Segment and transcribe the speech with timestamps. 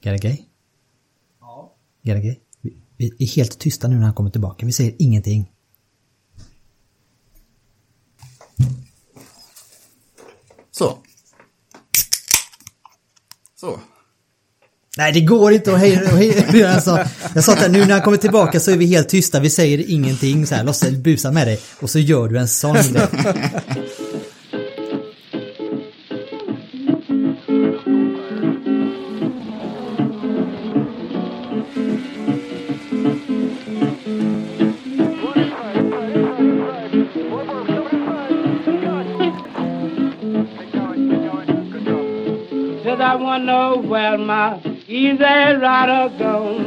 [0.00, 0.48] Gergej?
[1.40, 1.76] Ja.
[2.02, 2.40] Gergej?
[2.96, 4.66] Vi, är helt tysta nu när han kommer tillbaka.
[4.66, 5.52] Vi säger ingenting.
[10.70, 10.98] Så.
[13.60, 13.80] Så.
[14.96, 16.16] Nej, det går inte att hejda.
[16.16, 17.04] hej, alltså,
[17.34, 19.40] jag sa att nu när han kommer tillbaka så är vi helt tysta.
[19.40, 20.64] Vi säger ingenting så här.
[20.64, 21.60] Låtsas busa med dig.
[21.80, 23.06] Och så gör du en sån grej.
[43.20, 46.64] I wanna know where my easy rider gone.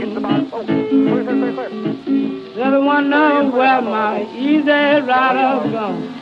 [2.54, 6.14] Said I wanna know where my easy rider long.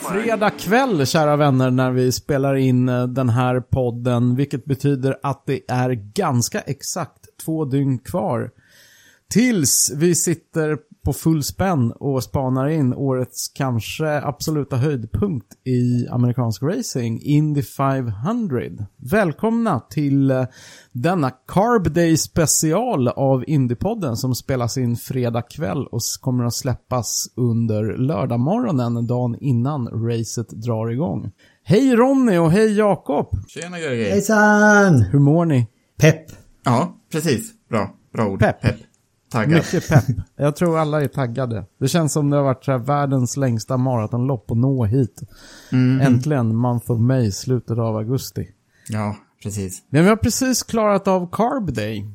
[0.00, 5.46] Fredag kväll, kära vänner, när vi spelar in eh, den här podden, vilket betyder att
[5.46, 8.50] det är ganska exakt två dygn kvar
[9.32, 16.62] tills vi sitter på full spänn och spanar in årets kanske absoluta höjdpunkt i amerikansk
[16.62, 18.60] racing, Indy 500.
[18.96, 20.44] Välkomna till eh,
[20.92, 27.28] denna Carb Day special av Indypodden som spelas in fredag kväll och kommer att släppas
[27.36, 31.30] under lördagmorgonen dagen innan racet drar igång.
[31.64, 33.26] Hej Ronny och hej Jakob!
[33.48, 34.10] Tjena Greger.
[34.10, 35.02] Hejsan!
[35.02, 35.66] Hur mår ni?
[36.00, 36.24] Pepp.
[36.64, 37.52] Ja, precis.
[37.68, 37.94] Bra.
[38.12, 38.40] Bra ord.
[38.40, 38.60] Pepp.
[38.60, 38.76] Pepp.
[39.32, 39.50] Taggad.
[39.50, 40.04] Mycket pepp.
[40.36, 41.64] Jag tror alla är taggade.
[41.78, 45.22] Det känns som det har varit här världens längsta maratonlopp och nå hit.
[46.02, 48.48] Äntligen, month of May, slutet av augusti.
[48.88, 49.82] Ja, precis.
[49.88, 52.06] Men vi har precis klarat av Carb Day.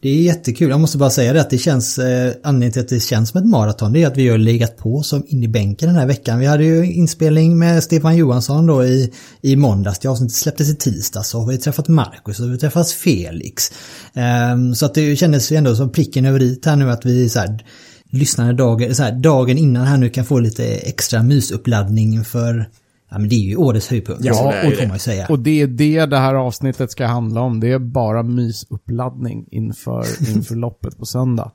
[0.00, 0.70] Det är jättekul.
[0.70, 3.40] Jag måste bara säga det att det känns, eh, anledningen till att det känns som
[3.40, 6.06] ett maraton det är att vi har legat på som in i bänken den här
[6.06, 6.38] veckan.
[6.38, 9.98] Vi hade ju inspelning med Stefan Johansson då i, i måndags.
[9.98, 11.28] Det avsnittet släpptes i tisdags.
[11.28, 13.72] Så har vi träffat Marcus och vi har träffat Felix.
[14.14, 17.28] Ehm, så att det kändes ju ändå som pricken över i här nu att vi
[17.28, 17.64] så här,
[18.10, 22.68] lyssnade dagen, så här, dagen innan här nu kan få lite extra mysuppladdning för
[23.10, 24.24] Ja men det är ju årets höjdpunkt.
[24.24, 25.26] Ja, det det får man säga.
[25.28, 27.60] Och det är det det här avsnittet ska handla om.
[27.60, 30.04] Det är bara mysuppladdning inför,
[30.36, 31.52] inför loppet på söndag.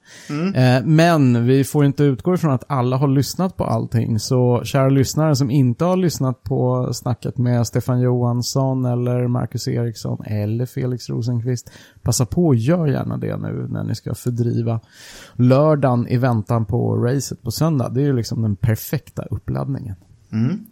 [0.56, 4.20] Eh, men vi får inte utgå ifrån att alla har lyssnat på allting.
[4.20, 10.24] Så kära lyssnare som inte har lyssnat på snacket med Stefan Johansson eller Marcus Eriksson
[10.26, 11.72] eller Felix Rosenqvist.
[12.02, 14.80] Passa på och gör gärna det nu när ni ska fördriva
[15.34, 17.90] lördagen i väntan på racet på söndag.
[17.90, 19.96] Det är ju liksom den perfekta uppladdningen.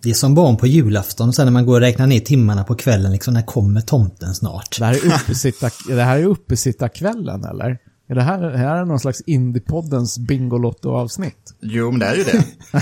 [0.03, 2.63] Det är som barn på julafton och sen när man går och räknar ner timmarna
[2.63, 4.79] på kvällen liksom, när kommer tomten snart?
[4.79, 7.77] Det här är uppesitta- det här är uppesittarkvällen eller?
[8.09, 11.53] Är det här, det här är någon slags Indiepoddens Bingolotto-avsnitt?
[11.61, 12.43] Jo, men det är ju det.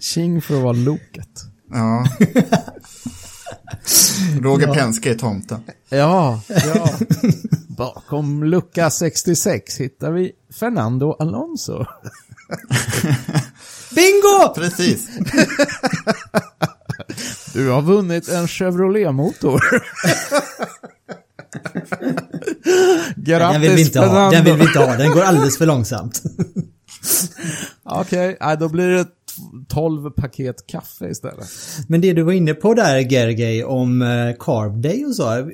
[0.00, 1.44] Tjing för att vara loket.
[1.72, 2.06] Ja.
[4.40, 5.60] Roger Penske är tomten.
[5.88, 6.88] Ja, ja.
[7.68, 11.84] Bakom lucka 66 hittar vi Fernando Alonso.
[13.94, 14.54] Bingo!
[14.54, 15.08] Precis.
[17.54, 19.60] Du har vunnit en Chevrolet-motor.
[23.14, 24.30] Den vill vi Grattis inte ha.
[24.30, 24.96] Den vill vi inte ha.
[24.96, 26.22] Den går alldeles för långsamt.
[27.82, 29.10] Okej, nej, då blir det t-
[29.68, 31.48] 12 paket kaffe istället.
[31.88, 35.50] Men det du var inne på där Gergej om eh, Carb Day och så.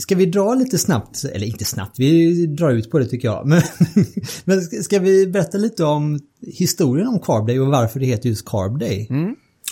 [0.00, 3.46] Ska vi dra lite snabbt, eller inte snabbt, vi drar ut på det tycker jag.
[3.48, 3.62] Men,
[4.44, 8.48] men ska- vi berätta lite om historien om Carb Day och varför det heter just
[8.48, 9.08] Carb Day?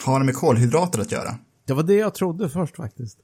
[0.04, 1.34] Har det med kolhydrater att göra?
[1.66, 3.18] Det var det jag trodde först faktiskt.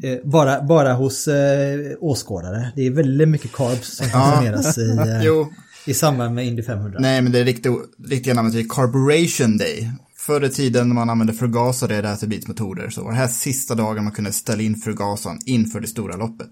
[0.00, 2.72] Det, Eh, Bara, bara hos eh, åskådare.
[2.76, 4.90] Det är väldigt mycket carbs som konsumeras i,
[5.26, 5.46] eh,
[5.86, 6.98] i samband med Indy 500.
[7.00, 7.72] nej men det riktiga,
[8.08, 9.92] riktiga namnet är Carburation Day.
[10.28, 14.04] Förr i tiden när man använde förgasare i racerbilsmotorer så var det här sista dagen
[14.04, 16.50] man kunde ställa in förgasaren inför det stora loppet.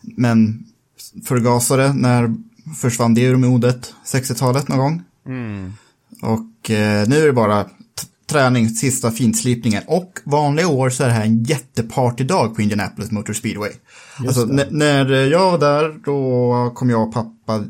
[0.00, 0.66] Men
[1.24, 2.34] förgasare, när
[2.80, 3.94] försvann det ur modet?
[4.06, 5.02] 60-talet någon gång?
[6.22, 7.66] Och eh, nu är det bara
[8.26, 9.82] träning, sista finslipningen.
[9.86, 13.72] Och vanliga år så är det här en jättepartydag på Indianapolis Motor Speedway.
[14.18, 17.64] alltså när jag var där, då kom jag och pappa,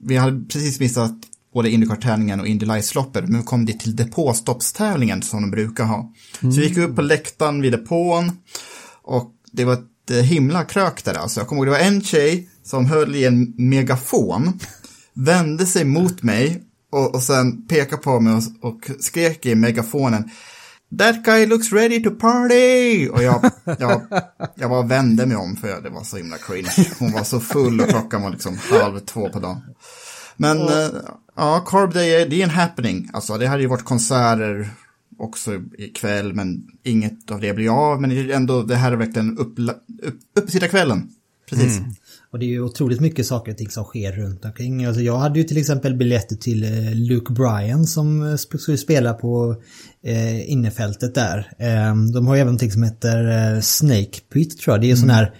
[0.00, 5.22] vi hade precis missat både Indycar-tävlingen och Indy Lights-loppet, men vi kom dit till depåstoppstävlingen
[5.22, 6.12] som de brukar ha.
[6.40, 6.52] Mm.
[6.52, 8.32] Så vi gick upp på läktaren vid depån
[9.02, 11.40] och det var ett eh, himla krök där alltså.
[11.40, 14.60] Jag kommer ihåg, det var en tjej som höll i en megafon,
[15.14, 16.62] vände sig mot mig
[16.92, 20.30] och, och sen pekade på mig och, och skrek i megafonen
[20.98, 23.08] That guy looks ready to party!
[23.08, 24.02] Och jag, jag,
[24.54, 26.70] jag bara vände mig om för det var så himla cringe.
[26.98, 29.62] Hon var så full och klockan var liksom halv två på dagen.
[30.36, 30.70] Men och,
[31.40, 33.10] ja, Carb Day, det är en happening.
[33.12, 34.70] Alltså det hade ju varit konserter
[35.18, 38.00] också ikväll, men inget av det blir av.
[38.00, 39.58] Men ändå, det här är verkligen upp,
[40.02, 41.08] upp, uppesittarkvällen.
[41.50, 41.78] Precis.
[41.78, 41.90] Mm.
[42.32, 44.84] Och det är ju otroligt mycket saker och ting som sker runt omkring.
[44.84, 49.14] Alltså jag hade ju till exempel biljetter till eh, Luke Bryan som eh, skulle spela
[49.14, 49.62] på
[50.04, 51.52] eh, innefältet där.
[51.58, 54.80] Eh, de har ju även någonting som heter eh, Snake Pit tror jag.
[54.80, 55.00] Det är mm.
[55.00, 55.34] sån här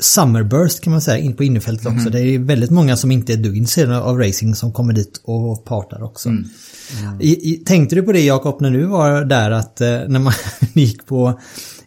[0.00, 2.08] Summerburst kan man säga in på innefältet också.
[2.08, 2.12] Mm.
[2.12, 5.64] Det är väldigt många som inte är dugg intresserade av racing som kommer dit och
[5.64, 6.28] partar också.
[6.28, 6.44] Mm.
[7.02, 7.20] Mm.
[7.20, 10.32] I, i, tänkte du på det Jakob när du var där att eh, när man
[10.72, 11.40] gick på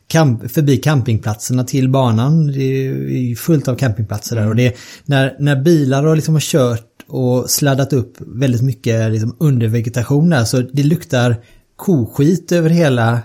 [0.08, 2.48] camp, förbi campingplatserna till banan.
[2.48, 4.42] Det är fullt av campingplatser där.
[4.42, 4.50] Mm.
[4.50, 4.74] Och det är
[5.06, 10.44] när, när bilar har, liksom kört och sladdat upp väldigt mycket liksom under vegetation där.
[10.44, 11.36] Så det luktar
[11.76, 13.22] koskit över hela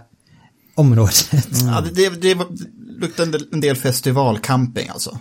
[0.75, 1.33] området.
[1.33, 1.75] Mm.
[1.75, 2.37] Ja, det, det, det
[3.03, 5.19] luktar en del festivalcamping alltså.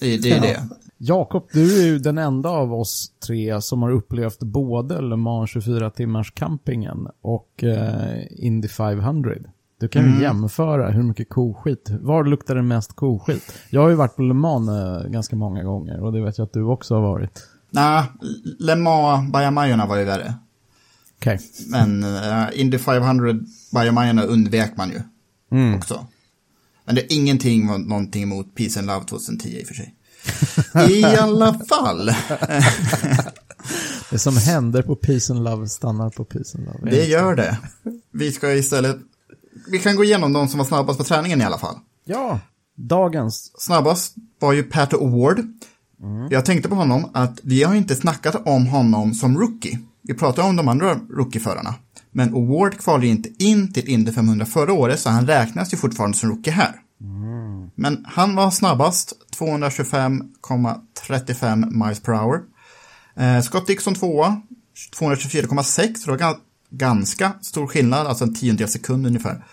[0.00, 0.42] Det, det är ja.
[0.42, 0.68] det.
[0.98, 5.50] Jakob, du är ju den enda av oss tre som har upplevt både Le Mans
[5.50, 9.32] 24 timmars campingen och eh, Indy 500.
[9.80, 10.22] Du kan ju mm.
[10.22, 11.90] jämföra hur mycket koskit.
[12.00, 13.52] Var luktar det mest koskit?
[13.70, 16.44] Jag har ju varit på Le Mans eh, ganska många gånger och det vet jag
[16.44, 17.48] att du också har varit.
[17.70, 18.04] Nej,
[18.58, 20.34] Le Mans Bajamajorna var ju värre.
[21.18, 21.34] Okej.
[21.34, 21.40] Okay.
[21.70, 23.34] Men uh, Indy 500
[23.72, 25.00] Bajamajorna undvek man ju
[25.50, 25.74] mm.
[25.74, 26.06] också.
[26.86, 29.94] Men det är ingenting någonting emot Peace and Love 2010 i och för sig.
[30.90, 32.06] I alla fall.
[34.10, 36.90] det som händer på Peace and Love stannar på Peace and Love.
[36.90, 37.58] Det gör det.
[38.12, 38.96] Vi ska istället
[39.66, 41.76] vi kan gå igenom de som var snabbast på träningen i alla fall.
[42.04, 42.40] Ja,
[42.74, 43.52] dagens.
[43.58, 45.38] Snabbast var ju Pat Award.
[46.02, 46.28] Mm.
[46.30, 49.78] Jag tänkte på honom att vi har inte snackat om honom som rookie.
[50.02, 51.74] Vi pratar om de andra rookieförarna.
[52.16, 55.76] Men Award kvalade ju inte in till Indy 500 förra året så han räknas ju
[55.76, 56.80] fortfarande som rookie här.
[57.00, 57.70] Mm.
[57.74, 62.40] Men han var snabbast, 225,35 miles per hour.
[63.16, 64.40] Eh, Scott Dixon tvåa,
[65.00, 66.36] 224,6, så det var
[66.70, 69.44] ganska stor skillnad, alltså en tiondel sekund ungefär.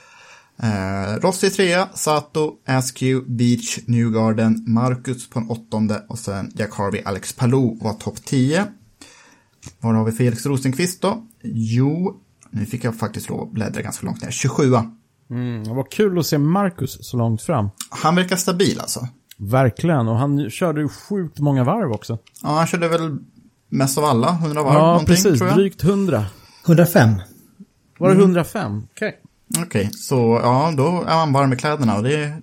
[0.57, 7.01] Eh, Rossi trea, Sato, Askew, Beach, Newgarden, Marcus på en åttonde och sen Jack Harvey,
[7.05, 8.65] Alex Palou var topp 10.
[9.79, 11.27] Var har vi Felix Rosenqvist då?
[11.43, 12.22] Jo,
[12.53, 14.31] nu fick jag faktiskt lov att bläddra ganska långt ner.
[14.31, 14.63] 27.
[15.29, 17.69] Mm, det var kul att se Marcus så långt fram.
[17.89, 19.07] Han verkar stabil alltså.
[19.37, 22.17] Verkligen, och han körde ju sjukt många varv också.
[22.43, 23.17] Ja, han körde väl
[23.69, 25.57] mest av alla, 100 varv ja, någonting precis, tror jag.
[25.57, 26.25] drygt 100.
[26.65, 27.09] 105.
[27.97, 28.71] Var det 105?
[28.71, 28.83] Mm.
[28.91, 29.07] Okej.
[29.07, 29.19] Okay.
[29.63, 32.41] Okej, okay, så ja, då är man varm i kläderna och det,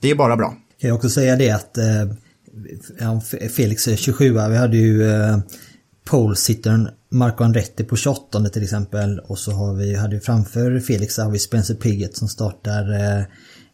[0.00, 0.48] det är bara bra.
[0.80, 5.38] Kan jag också säga det att eh, Felix 27, vi hade ju eh,
[6.10, 11.18] polesittern Marco Andretti på 28 till exempel och så har vi, hade vi framför Felix
[11.18, 13.24] har vi Spencer Piggott som startar eh,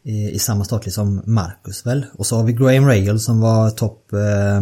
[0.03, 2.07] i, i, samma startled som Marcus väl.
[2.13, 4.61] Och så har vi Graham Rail som var topp eh,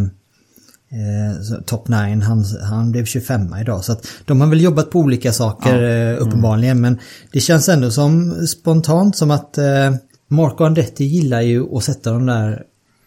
[0.92, 3.84] Eh, top 9, han, han blev 25 idag.
[3.84, 6.12] Så att de har väl jobbat på olika saker ja.
[6.12, 6.78] eh, uppenbarligen.
[6.78, 6.82] Mm.
[6.82, 6.98] Men
[7.32, 9.94] det känns ändå som spontant som att eh,
[10.28, 12.62] Marco Andretti gillar ju att sätta de där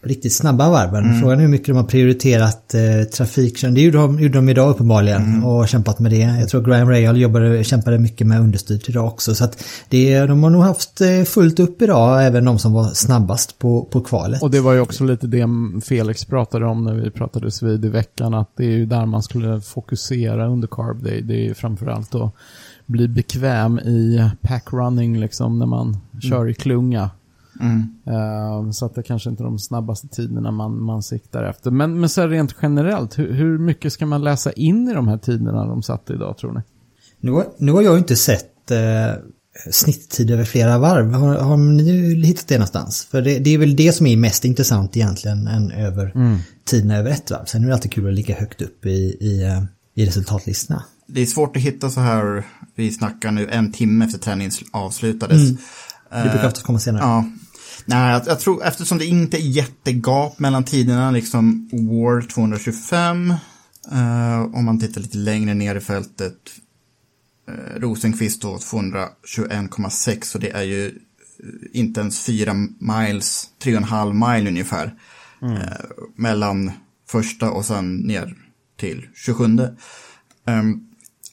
[0.06, 1.04] riktigt snabba varven.
[1.04, 1.20] Mm.
[1.20, 3.62] Frågan är hur mycket de har prioriterat eh, trafik.
[3.62, 5.44] Det gjorde de, gjorde de idag uppenbarligen mm.
[5.44, 6.16] och kämpat med det.
[6.40, 9.34] Jag tror Graham Rahal jobbade, kämpade mycket med understyrt idag också.
[9.34, 12.84] Så att det, de har nog haft eh, fullt upp idag, även de som var
[12.84, 14.42] snabbast på, på kvalet.
[14.42, 15.46] Och det var ju också lite det
[15.84, 18.34] Felix pratade om när vi pratades vid i veckan.
[18.34, 21.22] Att det är ju där man skulle fokusera under Carb Day.
[21.22, 22.32] Det är ju framförallt att
[22.86, 26.20] bli bekväm i packrunning liksom när man mm.
[26.20, 27.10] kör i klunga.
[27.60, 27.88] Mm.
[28.08, 31.70] Uh, så att det kanske inte är de snabbaste tiderna man, man siktar efter.
[31.70, 35.18] Men, men så rent generellt, hur, hur, mycket ska man läsa in i de här
[35.18, 36.60] tiderna de satte idag tror ni?
[37.20, 39.22] Nu har, nu har jag inte sett uh,
[39.70, 41.12] snitttid över flera varv.
[41.12, 43.06] Har, har ni hittat det någonstans?
[43.10, 46.38] För det, det, är väl det som är mest intressant egentligen än över mm.
[46.64, 47.44] tiderna över ett varv.
[47.44, 50.84] Sen är det alltid kul att ligga högt upp i, i, uh, i resultatlistorna.
[51.06, 52.44] Det är svårt att hitta så här,
[52.74, 55.50] vi snackar nu en timme efter träningen avslutades.
[55.50, 55.56] Mm.
[56.10, 57.02] Det brukar ofta komma senare.
[57.02, 57.24] Ja,
[57.86, 63.30] Nej, jag, jag, tror eftersom det inte är jättegap mellan tiderna, liksom War 225,
[63.92, 66.34] uh, om man tittar lite längre ner i fältet,
[67.48, 70.92] Eh, Rosenqvist då 221,6 och det är ju eh,
[71.72, 74.94] inte ens 4 miles, 3,5 mile ungefär.
[75.42, 75.56] Mm.
[75.56, 75.76] Eh,
[76.16, 76.72] mellan
[77.08, 78.34] första och sen ner
[78.76, 79.44] till 27.
[79.44, 79.60] Um,
[80.46, 80.80] ehm,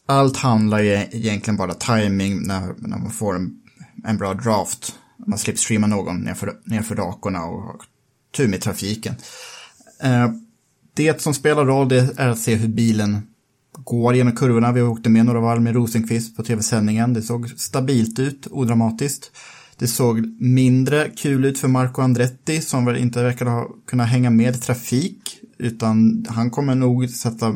[0.05, 3.61] allt handlar ju egentligen bara timing när, när man får en,
[4.03, 4.99] en bra draft.
[5.27, 7.75] Man slipstreamar någon nerför, nerför rakorna och har
[8.37, 9.15] tur med trafiken.
[10.05, 10.29] Uh,
[10.93, 13.21] det som spelar roll det är att se hur bilen
[13.77, 14.71] går genom kurvorna.
[14.71, 17.13] Vi åkte med några varv med Rosenqvist på tv-sändningen.
[17.13, 19.31] Det såg stabilt ut, odramatiskt.
[19.77, 24.29] Det såg mindre kul ut för Marco Andretti som väl inte verkar ha kunnat hänga
[24.29, 25.39] med i trafik.
[25.57, 27.55] Utan han kommer nog sätta...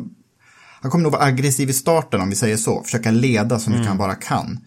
[0.80, 2.82] Han kommer nog vara aggressiv i starten om vi säger så.
[2.82, 3.88] Försöka leda så mycket mm.
[3.88, 4.58] han bara kan.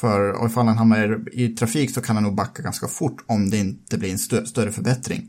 [0.00, 3.58] För ifall han hamnar i trafik så kan han nog backa ganska fort om det
[3.58, 5.28] inte blir en stö större förbättring.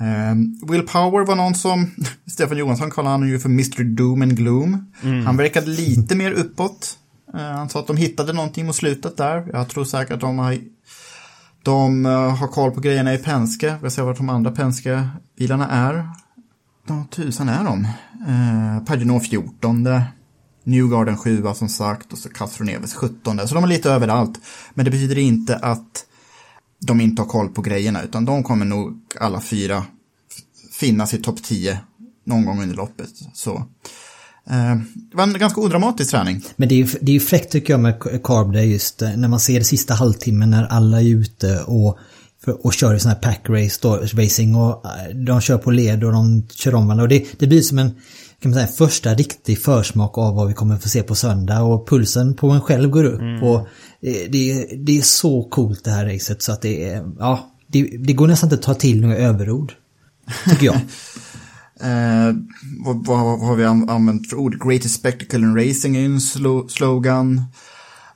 [0.00, 1.90] Um, Will Power var någon som,
[2.26, 3.84] Stefan Johansson kallade han ju för Mr.
[3.84, 4.92] Doom and Gloom.
[5.02, 5.26] Mm.
[5.26, 6.98] Han verkade lite mer uppåt.
[7.34, 9.50] Uh, han sa att de hittade någonting mot slutet där.
[9.52, 10.58] Jag tror säkert att de har,
[11.62, 13.76] de uh, har koll på grejerna i Penske.
[13.82, 16.08] Vi ser vart de andra Penske-bilarna är.
[16.88, 17.84] Ja, tusan är de.
[18.28, 19.84] Uh, Pagino 14.
[20.68, 23.48] Newgarden 7 som sagt och så Castro Neves 17.
[23.48, 24.40] Så de är lite överallt.
[24.74, 26.04] Men det betyder inte att
[26.80, 29.84] de inte har koll på grejerna, utan de kommer nog alla fyra
[30.72, 31.80] finnas i topp 10
[32.24, 33.08] någon gång under loppet.
[33.34, 33.54] Så
[34.50, 36.42] eh, det var en ganska odramatisk träning.
[36.56, 39.28] Men det är ju det är fräckt tycker jag med Carb det just eh, när
[39.28, 41.98] man ser det sista halvtimmen när alla är ute och
[42.62, 46.04] och kör i sån här pack race då, racing och eh, de kör på led
[46.04, 47.94] och de kör om varandra och det, det blir som en
[48.42, 51.88] kan man säga, första riktig försmak av vad vi kommer få se på söndag och
[51.88, 53.42] pulsen på en själv går upp mm.
[53.42, 53.68] och
[54.00, 58.12] det, det är så coolt det här racet så att det är, ja, det, det
[58.12, 59.72] går nästan inte att ta till några överord.
[60.48, 60.74] Tycker jag.
[61.80, 62.34] eh,
[62.84, 64.68] vad, vad, har vi använt för ord?
[64.68, 66.20] Greatest spectacle in racing är en
[66.68, 67.42] slogan.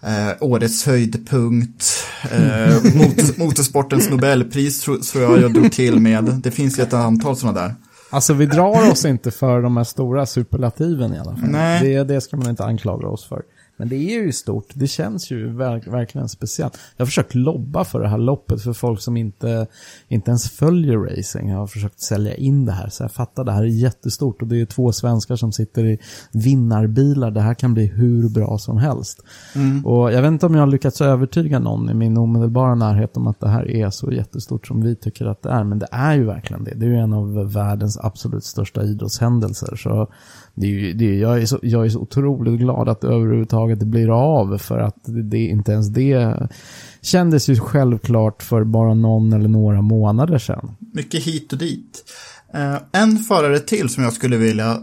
[0.03, 2.05] Eh, årets höjdpunkt.
[2.31, 6.25] Eh, mot, motorsportens Nobelpris tror, tror jag jag drog till med.
[6.25, 7.75] Det finns ju ett antal sådana där.
[8.13, 11.51] Alltså vi drar oss inte för de här stora superlativen i alla fall.
[11.51, 11.81] Nej.
[11.83, 13.43] Det, det ska man inte anklaga oss för.
[13.83, 14.67] Men det är ju stort.
[14.75, 16.79] Det känns ju verk, verkligen speciellt.
[16.97, 19.67] Jag har försökt lobba för det här loppet för folk som inte,
[20.09, 21.51] inte ens följer racing.
[21.51, 22.89] Jag har försökt sälja in det här.
[22.89, 24.43] Så jag fattar, det här är jättestort.
[24.43, 25.99] Och det är två svenskar som sitter i
[26.33, 27.31] vinnarbilar.
[27.31, 29.21] Det här kan bli hur bra som helst.
[29.55, 29.87] Mm.
[29.87, 33.27] Och jag vet inte om jag har lyckats övertyga någon i min omedelbara närhet om
[33.27, 35.65] att det här är så jättestort som vi tycker att det är.
[35.65, 36.75] Men det är ju verkligen det.
[36.75, 39.77] Det är ju en av världens absolut största idrottshändelser.
[39.77, 40.09] Så
[40.55, 43.09] det är ju, det är, jag, är så, jag är så otroligt glad att det
[43.09, 46.49] överhuvudtaget blir av för att det, det inte ens det
[47.01, 50.77] kändes ju självklart för bara någon eller några månader sedan.
[50.93, 52.05] Mycket hit och dit.
[52.55, 54.79] Uh, en förare till som jag skulle vilja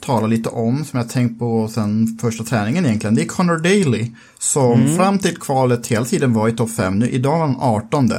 [0.00, 4.10] tala lite om, som jag tänkt på sen första träningen egentligen, det är Connor Daly.
[4.38, 4.96] Som mm.
[4.96, 8.10] fram till kvalet hela tiden var i topp 5, nu idag var han 18.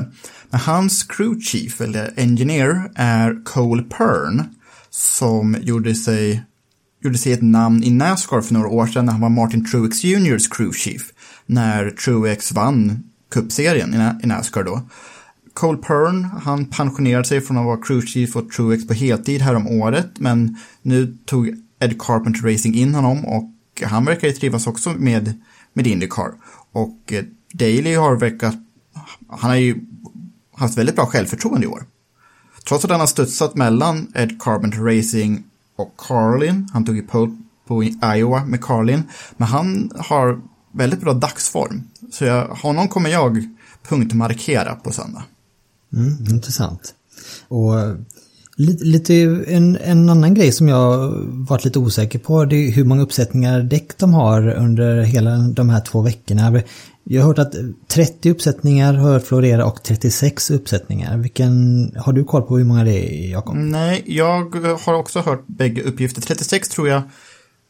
[0.50, 4.44] Men hans crew chief, eller engineer, är Cole Pern.
[4.90, 6.44] Som gjorde sig
[7.03, 10.03] gjorde sig ett namn i Nascar för några år sedan när han var Martin Truex
[10.03, 11.01] Juniors crew chief.
[11.45, 14.81] När Truex vann cupserien i Nascar då.
[15.53, 19.81] Cole Pern, han pensionerade sig från att vara crew chief och Truex på heltid här
[19.81, 21.48] året, men nu tog
[21.79, 23.50] Ed Carpenter Racing in honom och
[23.86, 25.41] han verkar ju trivas också med,
[25.74, 26.31] med Indycar.
[26.72, 28.55] Och eh, Daley Daly har verkat,
[29.29, 29.75] han har ju
[30.55, 31.83] haft väldigt bra självförtroende i år.
[32.67, 35.43] Trots att han har studsat mellan Ed Carpenter Racing
[35.84, 36.70] och Carlin.
[36.74, 37.38] Han tog ju pole
[37.68, 39.04] på Iowa med Carlin.
[39.38, 41.84] Men han har väldigt bra dagsform.
[42.12, 43.56] Så jag, honom kommer jag
[43.88, 45.24] punktmarkera på söndag.
[45.94, 46.94] Mm, intressant.
[47.48, 47.96] Och eh,
[48.55, 49.15] lite, lite
[49.48, 53.60] en, en, annan grej som jag varit lite osäker på det är hur många uppsättningar
[53.60, 56.62] däck de har under hela de här två veckorna.
[57.03, 57.55] Jag har hört att
[57.88, 61.17] 30 uppsättningar har florera och 36 uppsättningar.
[61.17, 61.51] Vilken,
[61.98, 63.55] har du koll på hur många det är, Jakob?
[63.55, 64.55] Nej, jag
[64.86, 66.22] har också hört bägge uppgifter.
[66.22, 67.01] 36 tror jag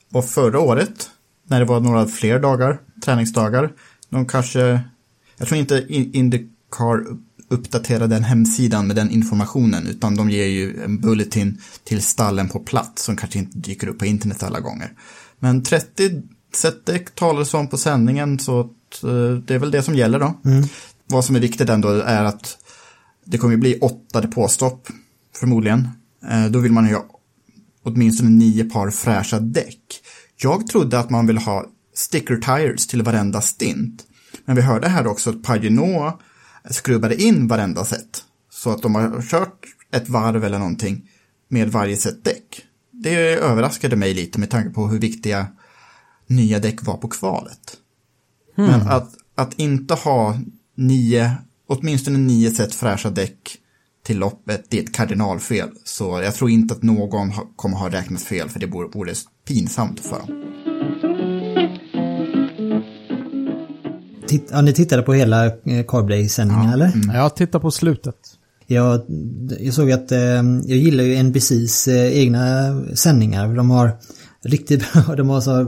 [0.09, 1.09] var förra året,
[1.47, 3.71] när det var några fler dagar, träningsdagar.
[4.09, 4.79] De kanske,
[5.37, 7.05] jag tror inte Indycar
[7.47, 12.59] uppdaterade den hemsidan med den informationen, utan de ger ju en bulletin till stallen på
[12.59, 14.91] plats som kanske inte dyker upp på internet alla gånger.
[15.39, 16.21] Men 30
[16.53, 18.69] set talades om på sändningen, så
[19.03, 20.39] Eh, det är väl det som gäller då.
[20.45, 20.63] Mm.
[21.05, 22.57] Vad som är viktigt ändå är att
[23.25, 24.87] det kommer bli åtta depåstopp
[25.35, 25.87] förmodligen.
[26.29, 27.05] Eh, då vill man ha
[27.83, 29.79] åtminstone nio par fräscha däck.
[30.35, 34.03] Jag trodde att man vill ha sticker tires till varenda stint.
[34.45, 36.19] Men vi hörde här också att Pagino
[36.69, 38.23] skrubbade in varenda set.
[38.51, 41.09] Så att de har kört ett varv eller någonting
[41.47, 42.61] med varje set däck.
[42.91, 45.47] Det överraskade mig lite med tanke på hur viktiga
[46.27, 47.77] nya däck var på kvalet.
[48.55, 50.39] Men att, att inte ha
[50.75, 51.31] nio,
[51.67, 53.57] åtminstone nio set fräscha däck
[54.03, 55.69] till loppet, det är ett kardinalfel.
[55.83, 59.13] Så jag tror inte att någon kommer ha räknat fel, för det vore
[59.47, 60.62] pinsamt för dem.
[64.33, 66.91] Titt, ja, ni tittade på hela eh, Carblay-sändningen eller?
[67.13, 68.15] Jag tittar på slutet.
[68.67, 69.01] Jag,
[69.59, 70.19] jag såg att eh,
[70.65, 72.43] jag gillar ju NBCs eh, egna
[72.95, 73.55] sändningar.
[73.55, 73.91] De har
[74.43, 75.63] riktigt bra, de har så,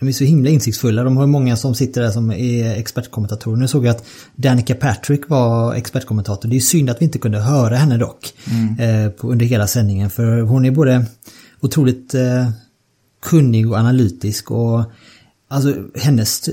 [0.00, 1.04] de är så himla insiktsfulla.
[1.04, 3.56] De har många som sitter där som är expertkommentatorer.
[3.56, 4.04] Nu såg jag att
[4.36, 6.48] Danica Patrick var expertkommentator.
[6.48, 8.34] Det är synd att vi inte kunde höra henne dock
[8.78, 10.10] eh, på, under hela sändningen.
[10.10, 11.06] För hon är både
[11.60, 12.50] otroligt eh,
[13.22, 14.84] kunnig och analytisk och
[15.48, 16.48] alltså hennes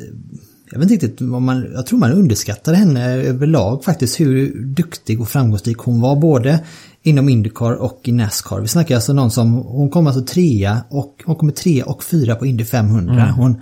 [0.74, 5.22] jag vet inte riktigt vad man, jag tror man underskattar henne överlag faktiskt hur duktig
[5.22, 6.64] och framgångsrik hon var både
[7.04, 8.60] inom Indycar och i Nascar.
[8.60, 12.36] Vi snackar alltså någon som, hon kom alltså trea och hon kommer trea och fyra
[12.36, 13.34] på Indy 500.
[13.38, 13.62] Hon,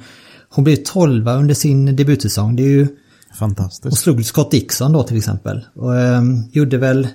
[0.49, 2.55] hon blev tolva under sin debutsäsong.
[2.55, 2.87] Det är ju,
[3.29, 3.97] och Fantastiskt.
[3.97, 5.65] slog Scott Dixon då till exempel.
[5.75, 7.07] Och um, gjorde väl,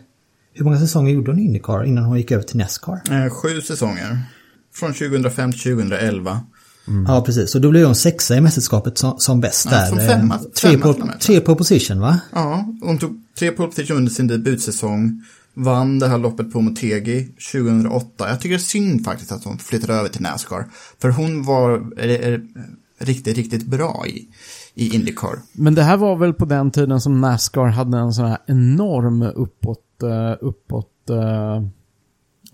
[0.54, 3.00] hur många säsonger gjorde hon i Indycar innan hon gick över till Nascar?
[3.10, 4.18] Eh, sju säsonger.
[4.74, 6.40] Från 2005 till 2011.
[7.06, 7.54] Ja, precis.
[7.54, 9.86] Och då blev hon sexa i mästerskapet som, som bäst Ja, där.
[9.86, 11.20] som femma- tre, femma med.
[11.20, 12.20] tre på position va?
[12.32, 15.22] Ja, hon tog tre pole position under sin debutsäsong.
[15.54, 18.28] Vann det här loppet på Motegi 2008.
[18.28, 20.66] Jag tycker det är synd faktiskt att hon flyttade över till Nascar.
[21.00, 21.82] För hon var
[22.98, 24.28] riktigt, riktigt bra i,
[24.74, 25.38] i Indycar.
[25.52, 29.22] Men det här var väl på den tiden som Nascar hade en sån här enorm
[29.22, 31.62] uppåt, eh, uppåt, eh,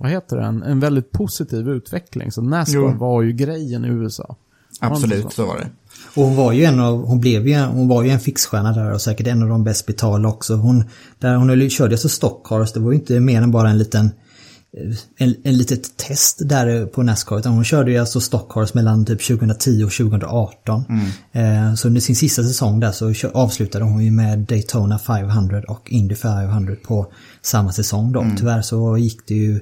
[0.03, 0.63] vad heter den?
[0.63, 2.33] En väldigt positiv utveckling.
[2.33, 2.95] Så Nascar Jo.
[2.99, 4.37] var ju grejen i USA.
[4.81, 5.67] Det Absolut, så var det.
[6.15, 8.93] Och hon var ju en av, hon blev ju, hon var ju en fixstjärna där
[8.93, 10.55] och säkert en av de bäst betalda också.
[10.55, 10.85] Hon,
[11.19, 14.97] där hon körde så Stockcars, det var ju inte mer än bara en liten eh,
[15.17, 19.27] en, en litet test där på Nascar utan hon körde ju alltså Stockcars mellan typ
[19.27, 20.85] 2010 och 2018.
[21.33, 25.91] Eh, så under sin sista säsong där så avslutade hon ju med Daytona 500 och
[25.91, 28.27] Indy 500 på samma säsong då.
[28.39, 29.61] Tyvärr så gick det ju,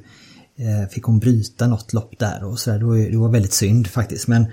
[0.91, 2.79] fick hon bryta något lopp där och så där.
[2.79, 4.29] Det var, det var väldigt synd faktiskt.
[4.29, 4.47] Men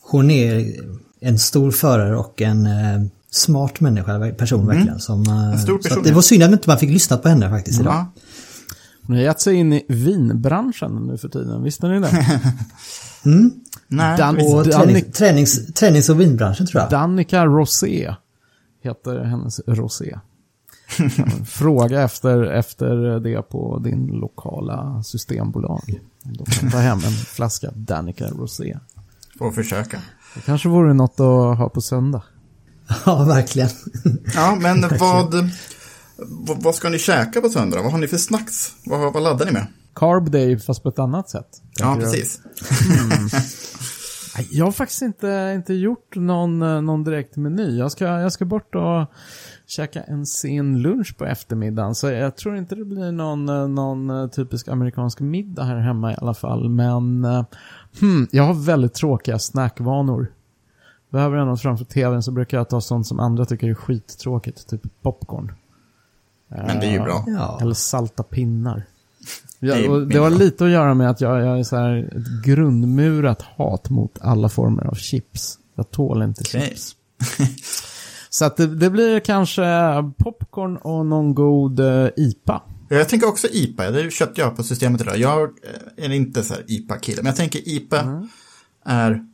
[0.00, 0.72] hon är
[1.20, 5.00] en stor förare och en eh, smart människa, person verkligen.
[5.00, 5.52] Som, eh, Mm.
[5.52, 7.80] En stor så person, det var synd att inte man fick lyssna på henne faktiskt
[7.80, 7.94] idag.
[7.94, 8.12] Ja,
[9.06, 11.62] Hon har gett sig in i vinbranschen nu för tiden.
[11.62, 12.40] Visste ni det?
[13.88, 14.36] nej, Dan-.
[14.38, 16.90] Och tränings, tränings, tränings och vinbranschen tror jag.
[16.90, 18.14] Danica Rosé
[18.82, 20.18] heter hennes rosé.
[21.46, 26.00] Fråga efter, efter det på din lokala systembolag.
[26.22, 28.78] De kan ta hem en flaska Danica Rosé.
[29.38, 30.02] får försöka.
[30.34, 32.22] Det kanske vore något att ha på söndag.
[33.06, 33.68] Ja, verkligen.
[34.34, 35.34] Ja, men vad,
[36.16, 37.82] vad, vad ska ni käka på söndag?
[37.82, 38.72] Vad har ni för snacks?
[38.86, 39.66] Vad, vad laddar ni med?
[39.94, 41.62] Carb day fast på ett annat sätt.
[41.78, 42.40] Ja, precis.
[44.50, 47.78] Jag har faktiskt inte, inte gjort någon, eh, någon direkt meny.
[47.78, 49.06] Jag ska, jag ska bort och
[49.68, 51.94] käka en sen lunch på eftermiddagen.
[51.94, 56.12] Så jag tror inte det blir någon, eh, någon eh, typisk amerikansk middag här hemma
[56.12, 56.68] i alla fall.
[56.68, 57.44] Men eh,
[58.00, 60.32] hmm, jag har väldigt tråkiga snackvanor.
[61.10, 64.68] Behöver jag något framför tvn så brukar jag ta sånt som andra tycker är skittråkigt.
[64.68, 65.52] Typ popcorn.
[66.48, 67.24] Men det är ju bra.
[67.26, 67.58] Ja.
[67.62, 68.82] Eller salta pinnar.
[69.60, 72.44] Det Ja, det har lite att göra med att jag, jag är så här ett
[72.44, 75.58] grundmurat hat mot alla former av chips.
[75.74, 76.60] Jag tål inte Okej.
[76.60, 76.96] chips.
[78.30, 79.62] Så att det, det blir kanske
[80.18, 82.62] popcorn och någon god eh, IPA.
[82.88, 85.18] Ja, Jag tänker också IPA, det köpte jag på systemet idag.
[85.18, 88.28] Jag eh, är inte så här IPA-kille, men jag tänker IPA Mm.
[88.84, 89.24] är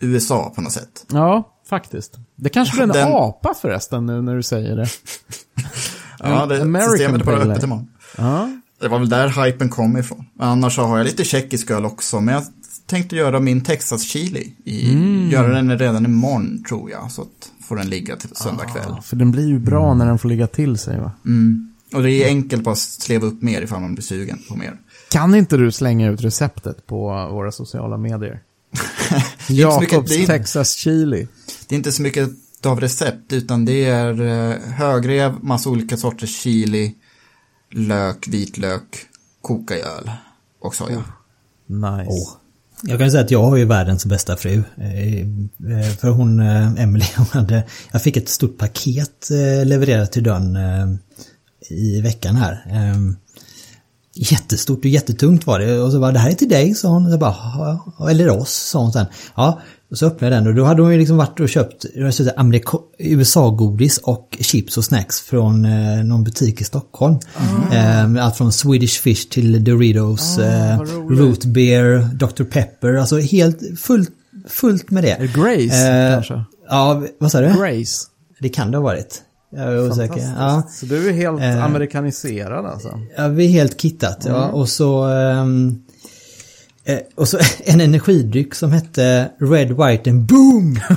[0.00, 1.06] USA på något sätt.
[1.12, 2.16] Ja, faktiskt.
[2.36, 4.86] Det kanske blir en Den- apa förresten nu när du säger det.
[6.18, 7.88] Ja, det, American systemet är bara öppet imorgon.
[8.18, 8.50] Ja.
[8.80, 10.24] Det var väl där hypen kom ifrån.
[10.38, 12.44] Annars så har jag lite tjeckisk öl också, men jag
[12.92, 14.52] tänkte göra min Texas chili.
[14.64, 15.30] I, Mm.
[15.30, 18.84] Göra den redan imorgon tror jag, så att får den ligga till söndag kväll.
[18.88, 21.12] Ja, För den blir ju bra när den får ligga till sig va?
[21.26, 21.72] Mm.
[21.94, 24.76] Och det är enkelt bara att sleva upp mer ifall man blir sugen på mer.
[25.10, 28.40] Kan inte du slänga ut receptet på våra sociala medier?
[29.48, 31.28] Det är inte så mycket- Jakobs Texas Chili.
[31.68, 32.30] Det är inte så mycket
[32.64, 36.94] av recept, utan det är eh, högrev, massa olika sorters chili,
[37.70, 38.82] lök, vitlök,
[39.42, 40.10] koka i öl
[40.60, 41.04] och soja.
[41.66, 42.06] Nice.
[42.08, 42.28] Åh.
[42.82, 44.62] Jag kan säga att jag har ju världens bästa fru.
[44.76, 49.28] Eh, eh, för hon, Emelie, Emily, hon hade, jag fick ett stort paket
[49.64, 50.58] levererat till dörren
[51.70, 52.64] i veckan här.
[52.70, 53.16] Ehm,
[54.16, 55.78] Eh, Jättestort och jättetungt var det.
[55.80, 57.06] Och så bara, det här är till dig, sa hon.
[57.06, 57.34] Och jag bara,
[57.98, 59.06] "Ja, eller oss, sa hon sen.
[59.34, 61.84] Ja, och så öppnade jag den och då hade hon ju liksom varit och köpt
[62.98, 67.18] USA-godis och chips och snacks från eh, någon butik i Stockholm.
[67.72, 71.18] Eh, allt från Swedish Fish till Doritos, eh, vad roligt.
[71.20, 72.44] Root Beer, Dr.
[72.44, 74.10] Pepper, alltså helt fullt,
[74.48, 76.44] fullt med det Grace, Eh, kanske?
[76.68, 77.46] Ja, vad sa du?
[77.46, 78.06] Grace.
[78.40, 79.22] Det kan det ha varit.
[79.54, 80.32] Jag är osäker.
[80.38, 80.62] Ja.
[80.70, 81.64] Så du är helt Eh.
[81.64, 83.00] amerikaniserad alltså?
[83.16, 84.24] Ja, vi är helt kittat.
[84.28, 84.48] Ja.
[84.48, 85.02] Och så...
[85.04, 85.82] ehm,
[86.84, 90.80] eh, och så en energidryck som hette Red, White and Boom!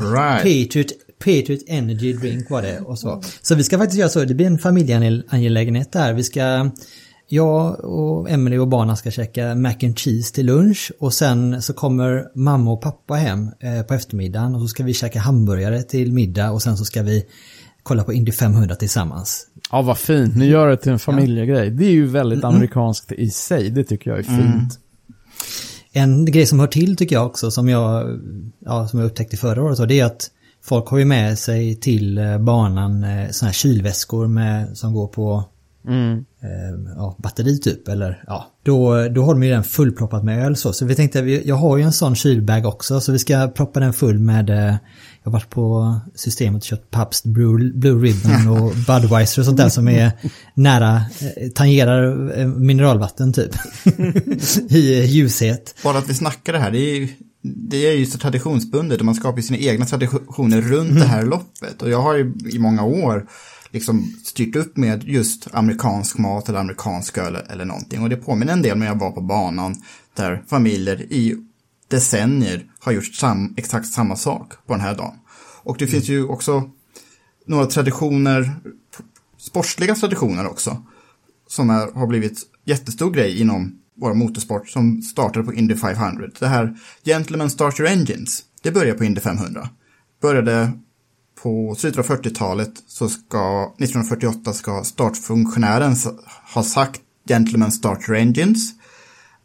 [0.00, 0.42] Right.
[0.42, 3.22] Patriot, Patriot Energy Drink var det och så.
[3.42, 6.12] Så vi ska faktiskt göra så, det blir en familjeangelägenhet där.
[6.12, 6.70] Vi ska,
[7.34, 11.72] jag och Emily och barnen ska käka mac and cheese till lunch och sen så
[11.72, 16.12] kommer mamma och pappa hem eh, på eftermiddagen och så ska vi käka hamburgare till
[16.12, 17.24] middag och sen så ska vi
[17.82, 19.46] kolla på Indy 500 tillsammans.
[19.70, 20.36] Ja, vad fint.
[20.36, 21.70] Ni gör det till en familjegrej.
[21.70, 23.70] Det är ju väldigt amerikanskt i sig.
[23.70, 24.78] Det tycker jag är fint.
[25.92, 28.20] En grej som hör till tycker jag också som jag,
[28.58, 30.30] ja, som jag upptäckte förra året det är att
[30.62, 35.06] folk har ju med sig till eh, banan eh, såna här kylväskor med, som går
[35.06, 35.44] på
[35.88, 36.12] Mm.
[36.18, 38.50] eh, ja, batteri typ eller ja.
[38.62, 40.72] Då, då har de ju den fullproppat med öl så.
[40.72, 43.92] Så vi tänkte, jag har ju en sån kylbag också så vi ska proppa den
[43.92, 44.76] full med eh,
[45.24, 49.56] jag har varit på systemet och köpt Pabst Blue, Blue Ribbon och Budweiser och sånt
[49.56, 50.12] där som är
[50.54, 53.50] nära, eh, tangerar eh, mineralvatten typ.
[54.70, 55.74] I ljushet.
[55.84, 57.08] Bara att vi snackar det här, det är ju,
[57.42, 61.22] det är ju så traditionsbundet och man skapar ju sina egna traditioner runt det här
[61.22, 61.82] loppet.
[61.82, 63.26] Och jag har ju i många år
[63.74, 68.02] liksom styrt upp med just amerikansk mat eller amerikansk öl eller någonting.
[68.02, 69.74] Och det påminner en del när jag var på banan
[70.16, 71.36] där familjer i
[71.88, 75.14] decennier har gjort sam, exakt samma sak på den här dagen.
[75.62, 76.70] Och det finns ju också
[77.46, 78.50] några traditioner,
[79.38, 80.82] sportsliga traditioner också,
[81.48, 86.28] som är, har blivit jättestor grej inom vår motorsport som startade på Indy 500.
[86.38, 89.68] Det här Gentlemen Start Your Engines, det började på Indy 500.
[90.22, 90.72] Började
[91.42, 95.96] på slutet av 40-talet så ska 1948 ska startfunktionären
[96.54, 98.72] ha sagt Gentlemen Start Your Engines.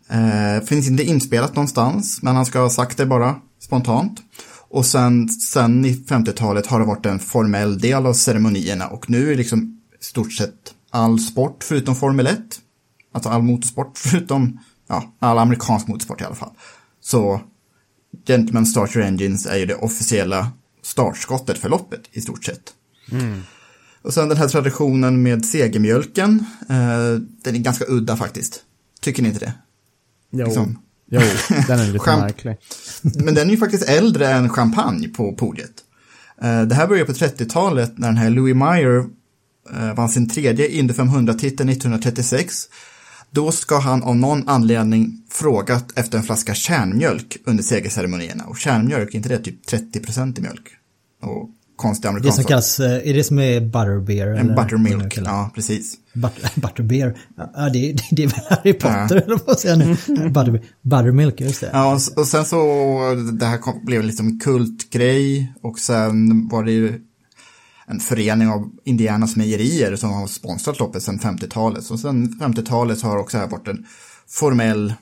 [0.09, 4.21] Eh, finns inte inspelat någonstans, men han ska ha sagt det bara spontant.
[4.69, 9.31] Och sen, sen i 50-talet har det varit en formell del av ceremonierna och nu
[9.31, 12.39] är liksom i stort sett all sport förutom Formel 1,
[13.13, 16.51] alltså all motorsport förutom, ja, all amerikansk motorsport i alla fall.
[17.01, 17.41] Så
[18.27, 22.73] Gentlemen Start Your Engines är ju det officiella startskottet för loppet i stort sett.
[24.01, 27.13] Och sen den här traditionen med segermjölken, eh,
[27.43, 28.61] den är ganska udda faktiskt.
[29.01, 29.53] Tycker ni inte det?
[30.31, 30.45] Jo.
[30.45, 30.79] Liksom.
[31.11, 31.21] jo,
[31.67, 32.21] den är lite Skämt.
[32.21, 32.57] märklig.
[33.01, 35.73] Men den är ju faktiskt äldre än champagne på podiet.
[36.41, 39.05] Eh, Det här började på 30-talet när den här Louis Meyer
[39.73, 42.65] eh, vann sin tredje Indy 500-titel 1936.
[43.31, 48.43] Då ska han av någon anledning frågat efter en flaska kärnmjölk under segerceremonierna.
[48.45, 50.67] Och kärnmjölk, är inte det typ 30% i mjölk?
[51.21, 54.27] Och konstig Det som amerikansk kallas, eh, är det som är butterbeer?
[54.27, 54.55] En eller?
[54.55, 55.97] buttermilk, ja precis.
[56.13, 57.17] But, butterbeer.
[57.37, 59.85] Ja, det, det, det är väl Harry Potter eller vad säger nu?
[60.29, 61.69] Butter, buttermilk, just det.
[61.73, 62.57] Ja, och, sen så,
[63.39, 67.01] det här kom, blev liksom kultgrej och sen var det ju
[67.89, 71.83] en förening av Indianas mejerier som har sponsrat loppet sedan 50-talet.
[71.83, 73.85] Så sedan 50-talet har också här varit en
[74.27, 74.93] formell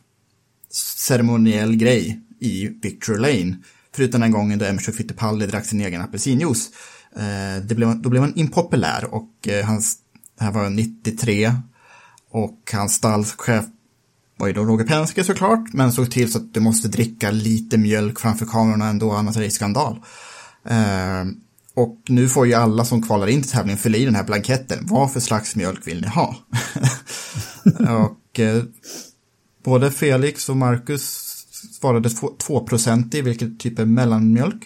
[0.71, 3.57] ceremoniell grej i Victory Lane.
[3.95, 6.69] Förutom den gången då Emerson Fittipaldi drack sin egen apelsinjuice.
[7.15, 9.97] Eh, det blev, då blev han impopulär och eh, hans,
[10.37, 11.51] det här var 93
[12.31, 13.65] och hans stallchef
[14.37, 17.77] var ju då Roger Penske såklart, men såg till så att du måste dricka lite
[17.77, 19.99] mjölk framför kamerorna ändå, annars är det skandal.
[20.65, 21.25] Eh,
[21.77, 24.23] Eh, och nu får ju alla som kvalar in till tävlingen fylla i den här
[24.23, 24.79] blanketten.
[24.81, 26.35] Vad för slags mjölk vill ni ha?
[27.99, 28.63] och eh,
[29.63, 31.33] både Felix och Marcus
[31.79, 34.63] svarade 2% i vilket typ är mellanmjölk.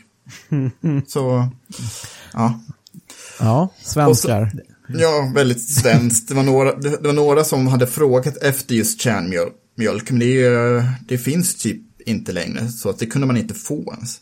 [1.07, 1.49] Så,
[2.33, 2.59] ja.
[3.39, 4.51] Ja, svenskar.
[4.87, 6.27] Ja, väldigt svenskt.
[6.29, 10.43] Det var, några, det det var några som hade frågat efter just kärnmjölk, men det,
[10.43, 14.19] är- det finns typ inte längre, så att det kunde man inte få ens.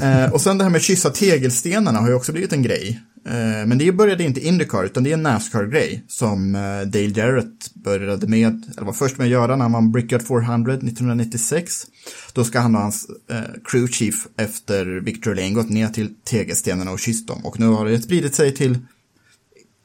[0.00, 3.00] Eh, och sen det här med kyssa tegelstenarna har ju också blivit en grej.
[3.26, 7.74] Eh, men det började inte Indycar, utan det är en Nascar-grej som eh, Dale Jarrett
[7.74, 11.86] började med, eller var först med att göra när han vann Brickyard 400 1996.
[12.32, 16.90] Då ska han och hans eh, crew chief efter Victory Lane gått ner till tegelstenarna
[16.90, 17.44] och kysst dem.
[17.44, 18.78] Och nu har det spridit sig till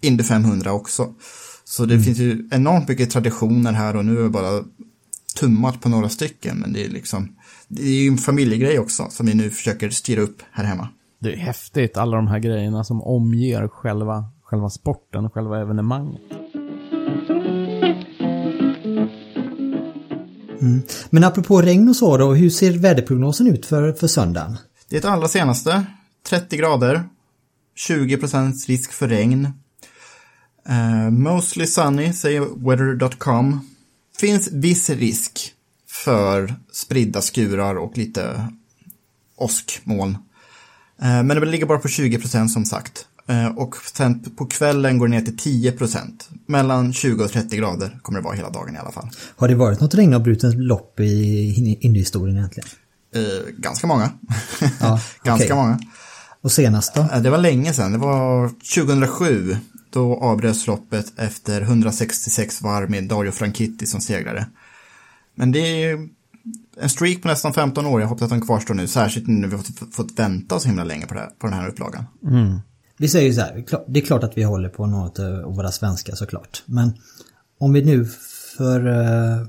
[0.01, 1.13] Indy 500 också.
[1.63, 4.63] Så det finns ju enormt mycket traditioner här och nu är det bara
[5.35, 6.57] tummat på några stycken.
[6.57, 7.35] Men det är liksom,
[7.67, 10.87] det är ju en familjegrej också som vi nu försöker styra upp här hemma.
[11.19, 16.21] Det är häftigt, alla de här grejerna som omger själva, själva sporten, själva evenemanget.
[21.09, 24.57] Men apropå regn och så då, hur ser väderprognosen ut för, för söndagen?
[24.89, 25.85] Det är det allra senaste,
[26.29, 27.03] 30 grader,
[27.87, 29.45] 20% risk för regn.
[30.69, 33.59] Eh, mostly sunny, säger weather.com.
[34.19, 35.51] Finns viss risk
[35.87, 38.47] för spridda skurar och lite
[39.37, 40.11] åskmoln.
[41.01, 43.05] Eh, men det ligger bara på 20% som sagt.
[43.27, 46.29] Eh, och sen på kvällen går det ner till 10%.
[46.45, 49.09] Mellan 20 och 30 grader kommer det vara hela dagen i alla fall.
[49.35, 52.69] Har det varit något regnavbrutet lopp i Indyhistorien egentligen?
[53.15, 54.11] Eh, ganska många.
[54.79, 55.55] Ja, ganska okej.
[55.55, 55.79] många.
[56.41, 57.01] Och senast då?
[57.01, 59.57] Eh, Det var länge sedan, det var 2007.
[59.89, 64.45] Då avbröts loppet efter 166 varv med Dario Franchitti som segrare.
[65.35, 66.09] Men det är
[66.81, 68.87] en streak på nästan 15 år, jag hoppas att den kvarstår nu.
[68.87, 71.55] Särskilt nu när vi har fått, fått vänta så himla länge på, här, på den
[71.55, 72.05] här upplagan.
[72.97, 75.71] Vi säger ju så här, det är klart att vi håller på något av våra
[75.71, 76.63] svenska såklart.
[76.65, 76.93] Men
[77.59, 78.05] om vi nu
[78.57, 79.47] för uh,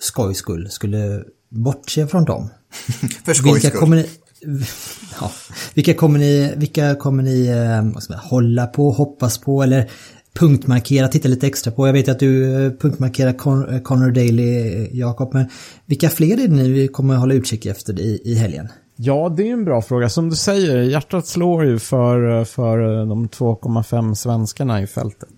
[0.00, 2.48] skojs skull skulle bortse från dem.
[3.24, 3.90] För skojs Vilka skull.
[3.90, 4.10] ni...
[5.20, 5.30] Ja,
[5.74, 9.90] vilka kommer ni, vilka kommer ni eh, säga, hålla på, hoppas på eller
[10.38, 11.86] punktmarkera, titta lite extra på?
[11.86, 15.46] Jag vet att du eh, punktmarkerar Con, eh, Connor Daly, Jakob, men
[15.86, 18.68] vilka fler är det ni kommer hålla utkik efter i, i helgen?
[18.96, 20.08] Ja, det är en bra fråga.
[20.08, 25.28] Som du säger, hjärtat slår ju för, för de 2,5 svenskarna i fältet.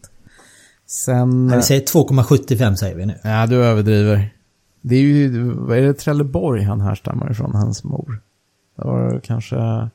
[0.87, 1.47] Sen...
[1.47, 3.15] Nej, Vi säger 2,75 säger vi nu.
[3.25, 4.35] Ja, du överdriver.
[4.83, 8.21] Det är ju, vad är det Trelleborg han härstammar ifrån, hans mor?
[8.79, 9.89] Det var kanske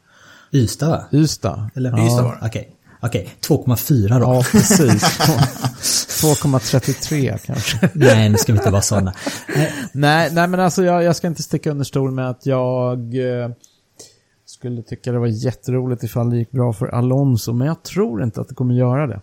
[0.54, 1.06] Ystad va?
[1.12, 1.70] Ystad.
[1.76, 1.92] Eller?
[1.92, 2.06] ja.
[2.06, 2.48] Ystad var det.
[2.48, 3.34] Okej, okej.
[3.42, 4.26] 2,4 då.
[4.26, 5.20] Ja, precis.
[6.24, 7.90] 2,33 kanske.
[7.94, 9.14] Nej, nu ska vi inte vara sådana.
[9.94, 13.50] nej, nej, men alltså jag, jag ska inte sticka under stol med att jag eh,
[14.46, 18.42] skulle tycka det var jätteroligt ifall det gick bra för Alonso, men jag tror inte
[18.42, 19.22] att det kommer göra det.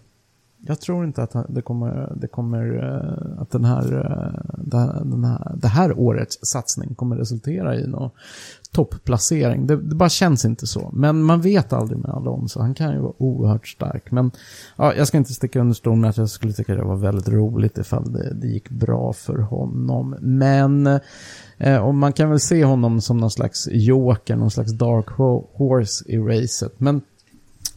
[0.67, 5.25] Jag tror inte att det kommer, det kommer eh, att den här, eh, här, den
[5.25, 8.11] här, det här årets satsning kommer resultera i någon
[8.73, 9.67] topplacering.
[9.67, 10.91] Det, det bara känns inte så.
[10.93, 12.61] Men man vet aldrig med Alonso.
[12.61, 14.11] Han kan ju vara oerhört stark.
[14.11, 14.31] Men
[14.77, 17.29] ja, jag ska inte sticka under stol med att jag skulle tycka det var väldigt
[17.29, 20.17] roligt ifall det, det gick bra för honom.
[20.21, 20.87] Men
[21.59, 25.09] eh, och man kan väl se honom som någon slags joker, någon slags dark
[25.53, 26.81] horse i racet.
[26.81, 27.03] Men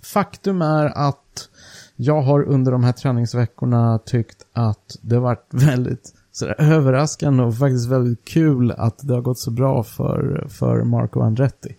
[0.03, 1.49] faktum är att
[1.95, 7.57] jag har under de här träningsveckorna tyckt att det har varit väldigt sådär, överraskande och
[7.57, 11.75] faktiskt väldigt kul att det har gått så bra för, för Marco Andretti.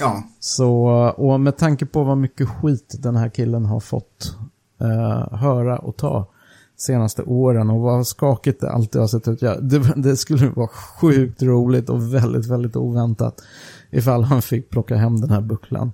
[0.00, 4.36] Ja, Så, och med tanke på vad mycket skit den här killen har fått
[4.80, 6.28] eh, höra och ta
[6.76, 9.42] senaste åren och vad skakigt det alltid har sett ut.
[9.42, 13.42] Ja, det, det skulle vara sjukt roligt och väldigt, väldigt oväntat
[13.90, 15.92] ifall han fick plocka hem den här bucklan.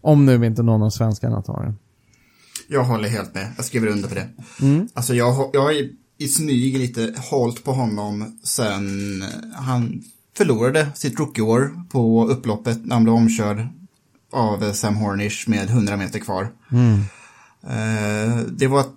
[0.00, 1.78] Om nu inte någon av svenskarna tar den.
[2.68, 3.52] jag håller helt med.
[3.56, 4.28] Jag skriver under på det.
[4.94, 5.74] Alltså jag, jag
[6.22, 10.02] i, smyg lite hållit på honom sen han
[10.36, 13.68] förlorade sitt rookieår på upploppet när han blev omkörd
[14.32, 16.52] av Sam Hornish med 100 meter kvar.
[17.66, 18.92] Eh, det var ett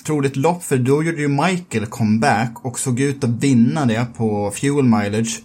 [0.00, 4.50] otroligt lopp för då gjorde ju Michael comeback och såg ut att vinna det på
[4.50, 5.42] fuel mileage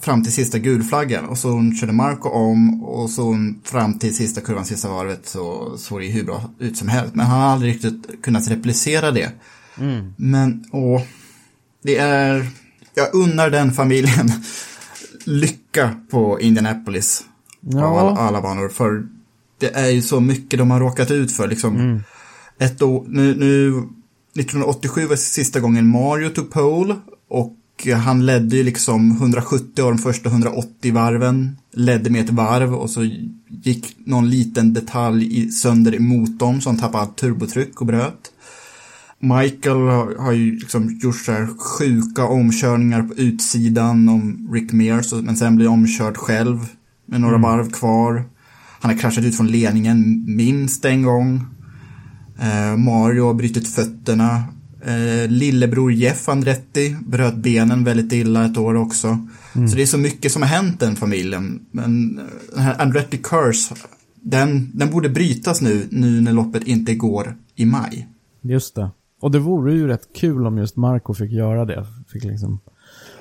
[0.00, 4.64] fram till sista gulflaggan och så körde Marco om och så fram till sista kurvan,
[4.64, 7.14] sista varvet så såg det ju hur bra ut som helst.
[7.14, 9.30] Men han har aldrig riktigt kunnat replicera det.
[10.16, 11.02] Men, åh,
[11.82, 12.48] det är,
[12.94, 14.30] jag unnar den familjen
[15.24, 17.24] lycka på Indianapolis.
[17.66, 18.00] Av Ja.
[18.00, 18.68] alla, alla banor.
[18.68, 19.06] För
[19.58, 21.48] det är ju så mycket de har råkat ut för.
[21.48, 22.00] Liksom,
[22.58, 23.68] ett år, nu, nu,
[24.40, 26.96] 1987 var sista gången Mario tog pole.
[27.28, 27.52] Och
[27.84, 31.56] han ledde ju liksom 170 av de första 180 varven.
[31.72, 33.04] Ledde med ett varv och så
[33.48, 38.32] gick någon liten detalj sönder i motorn som tappade turbotryck och bröt.
[39.18, 45.12] Michael har, har ju liksom gjort så här sjuka omkörningar på utsidan om Rick Mears,
[45.12, 46.58] men sen blir omkörd själv
[47.06, 48.24] med några varv kvar.
[48.80, 51.44] Han har kraschat ut från ledningen minst en gång.
[52.38, 54.42] Eh, Mario har brutit fötterna.
[54.86, 59.18] Eh, lillebror Jeff Andretti bröt benen väldigt illa ett år också.
[59.52, 61.66] Så det är så mycket som har hänt den familjen.
[61.70, 63.74] Men eh, den här Andretti Curse,
[64.22, 68.08] den, den borde brytas nu, nu när loppet inte går i maj.
[68.42, 68.90] Just det.
[69.20, 71.86] Och det vore ju rätt kul om just Marco fick göra det.
[72.12, 72.60] Fick liksom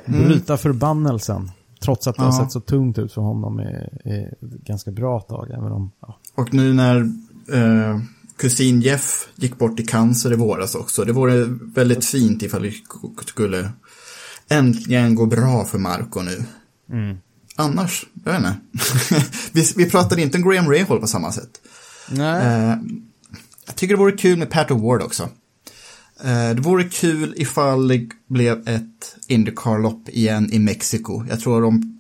[0.06, 1.52] bryta förbannelsen.
[1.84, 2.44] Trots att det har Ja.
[2.44, 4.28] sett så tungt ut för honom i,
[4.66, 5.50] ganska bra tag.
[5.52, 6.18] Även om, ja.
[6.36, 6.98] Och nu när
[7.54, 8.00] eh,
[8.38, 11.06] kusin Jeff gick bort i cancer i våras också.
[11.06, 11.46] Det vore
[11.76, 12.74] väldigt fint ifall det
[13.26, 13.72] skulle
[14.50, 16.44] äntligen gå bra för Marco nu.
[17.56, 18.58] Annars, jag vet inte.
[19.52, 21.62] vi, vi pratade inte om Graham Rahal på samma sätt.
[22.10, 22.46] Nej.
[22.46, 22.78] Eh,
[23.66, 25.30] jag tycker det vore kul med Pat Award också.
[26.24, 31.26] Eh, det vore kul ifall det blev ett Indycar-lopp igen i Mexiko.
[31.30, 32.00] Jag tror om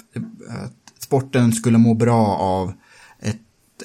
[0.50, 2.74] att sporten skulle må bra av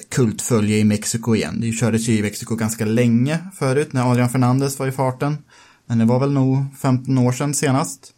[0.09, 1.61] kultfölje i Mexiko igen.
[1.61, 5.37] Det kördes ju i Mexiko ganska länge förut när Adrian Fernandez var i farten.
[5.85, 8.13] Men det var väl nog 15 år sedan senast.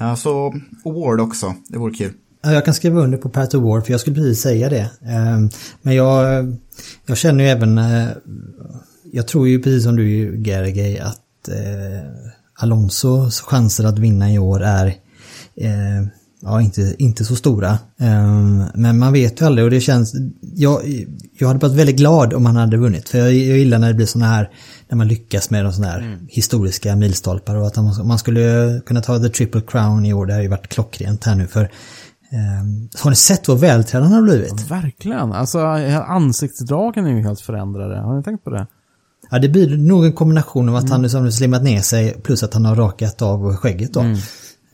[0.00, 0.54] Eh, så
[0.84, 2.12] Award också, det vore kul.
[2.42, 4.90] Jag kan skriva under på Pat Award för jag skulle precis säga det.
[5.02, 5.40] Eh,
[5.82, 6.44] men jag,
[7.06, 8.08] jag känner ju även, eh,
[9.12, 11.18] jag tror ju precis som du Gergej att
[12.54, 14.94] Alonso Alonsos chanser att vinna i år är
[16.42, 17.78] ja, inte, inte så stora.
[18.00, 20.80] Ehm, Men man vet ju aldrig och det känns, jag,
[21.38, 23.08] jag hade varit väldigt glad om han hade vunnit.
[23.08, 24.50] För jag, jag gillar när det blir sådana här,
[24.88, 29.00] när man lyckas med de sådana här historiska milstolpar och att man, man skulle kunna
[29.00, 31.62] ta the triple crown i år, det har ju varit klockrent här nu för
[32.32, 34.70] ehm, har ni sett vad vältränad han har blivit?
[34.70, 35.32] Verkligen.
[35.32, 35.58] Alltså
[36.06, 38.00] ansiktsdragen är ju helt förändrade.
[38.00, 38.66] Har ni tänkt på det?
[39.30, 42.54] Ja, det blir nog en kombination av att han liksom slimmat ner sig plus att
[42.54, 44.00] han har rakat av skägget då.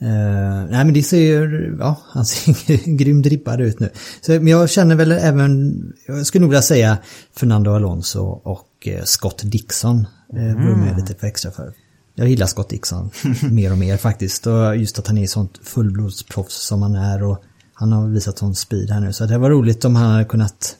[0.00, 3.90] Eh, nej men det ser ju, ja, han ser grymt rippad ut nu.
[4.20, 5.74] Så, men jag känner väl även,
[6.06, 6.98] jag skulle nog vilja säga
[7.36, 10.06] Fernando Alonso och eh, Scott Dixon.
[10.32, 10.86] Eh, mm.
[10.86, 11.72] jag lite för extra för.
[12.14, 13.10] Jag gillar Scott Dixon
[13.50, 14.46] mer och mer faktiskt.
[14.46, 17.42] Och just att han är sånt fullblodsproffs som han är och
[17.74, 19.12] han har visat sån speed här nu.
[19.12, 20.76] Så det var roligt om han hade kunnat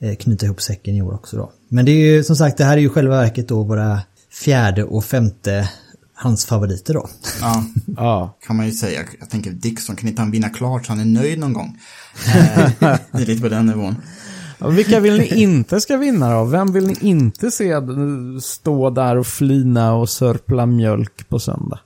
[0.00, 1.52] eh, knyta ihop säcken i år också då.
[1.68, 4.84] Men det är ju som sagt, det här är ju själva verket då våra fjärde
[4.84, 5.70] och femte
[6.16, 7.08] hans favoriter då.
[7.40, 7.64] Ja,
[7.96, 8.36] Ja.
[8.46, 9.04] kan man ju säga.
[9.20, 11.78] Jag tänker Dixon, kan inte han vinna klart så han är nöjd någon gång?
[12.26, 12.68] Eh,
[13.12, 13.96] det är lite på den nivån.
[14.58, 16.44] Vilka vill ni inte ska vinna då?
[16.44, 17.74] Vem vill ni inte se
[18.42, 21.80] stå där och flina och sörpla mjölk på söndag?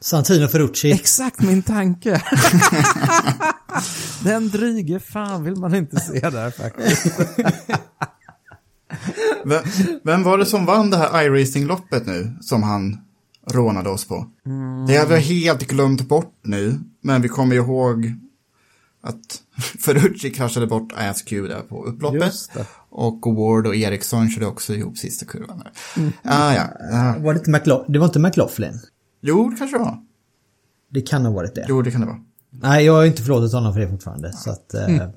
[0.00, 0.92] Santino Ferrucci.
[0.92, 2.22] Exakt min tanke.
[4.24, 7.06] Den dryge fan vill man inte se där faktiskt.
[9.44, 9.62] Vem,
[10.04, 12.98] vem var det som vann det här iRacing-loppet nu, som han
[13.46, 14.26] rånade oss på?
[14.88, 18.12] Det har vi helt glömt bort nu, men vi kommer ihåg
[19.02, 19.42] att
[19.80, 22.34] Ferrucci kraschade bort ASQ där på upploppet.
[22.90, 25.58] Och Ward och Eriksson körde också ihop sista kurvan.
[25.58, 25.72] Där.
[26.22, 27.14] Ah, ja, ja.
[27.18, 27.92] Var det, inte McLaughlin?
[27.92, 28.80] det var inte McLaughlin?
[29.20, 29.98] Jo, det kanske det var.
[30.90, 31.66] Det kan ha varit det.
[31.68, 32.20] Jo, det kan det vara.
[32.50, 34.32] Nej, jag har inte förlåtit honom för det fortfarande.
[34.32, 35.08] Så att, eh,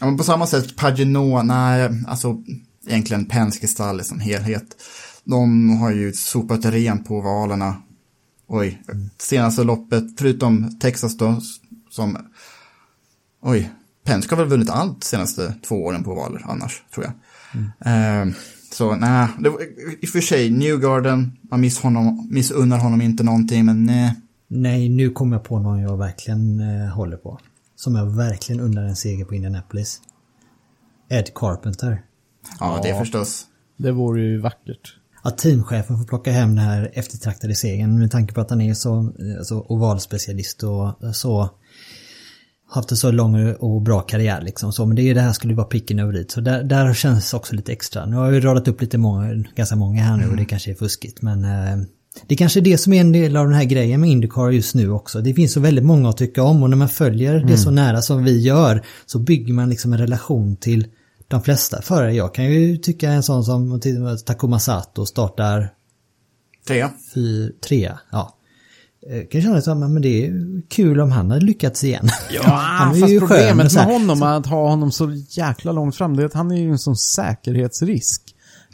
[0.00, 2.36] Ja, men på samma sätt, Pagino, nej, alltså
[2.86, 4.76] egentligen Penske stall som helhet.
[5.26, 7.82] De har ju sopat rent på valerna.
[8.46, 8.82] Oj,
[9.18, 11.40] senaste loppet, förutom Texas då,
[11.90, 12.18] som,
[13.42, 13.70] oj,
[14.04, 17.14] Penske har väl vunnit allt senaste två åren på valer annars, tror jag.
[17.92, 18.32] Eh,
[18.72, 19.48] så nej, det
[20.00, 24.14] i och för sig, Newgarden, man miss honom, missunnar honom inte någonting, men nej.
[24.48, 27.38] nej, nu kommer jag på någon jag verkligen eh, håller på.
[27.76, 30.00] Som jag verkligen undrar en seger på Indianapolis.
[31.08, 32.02] Ed Carpenter.
[32.60, 33.46] Ja, det är förstås.
[33.76, 34.96] Det vore ju vackert.
[35.26, 38.74] Att teamchefen får plocka hem den här eftertraktade segern med tanke på att han är
[38.74, 41.50] så eh, alltså, ovalspecialist och eh, så
[42.68, 44.72] haft en så lång och bra karriär liksom.
[44.72, 46.30] Så, men det är det här skulle vara pricken över dit.
[46.30, 48.06] Så där, där känns det också lite extra.
[48.06, 50.74] Nu har ju radat upp lite många, ganska många här nu och det kanske är
[50.74, 51.22] fuskigt.
[51.22, 51.86] Men eh,
[52.26, 54.74] det kanske är det som är en del av den här grejen med Indycar just
[54.74, 55.20] nu också.
[55.20, 58.02] Det finns så väldigt många att tycka om och när man följer det så nära
[58.02, 60.86] som vi gör så bygger man liksom en relation till
[61.28, 62.14] de flesta förare.
[62.14, 63.80] Jag kan ju tycka en sån som
[64.26, 65.72] Takuma Sato startar
[66.66, 66.90] Trea.
[67.14, 68.00] fy, trea.
[68.12, 68.32] Ja.
[69.10, 70.32] Eh, Kan känna så, men det är
[70.68, 72.08] kul om han hade lyckats igen.
[72.30, 76.16] Ja, han är fast ju problemet med honom, att ha honom så jäkla långt fram,
[76.16, 78.22] det är att han är ju en sån säkerhetsrisk.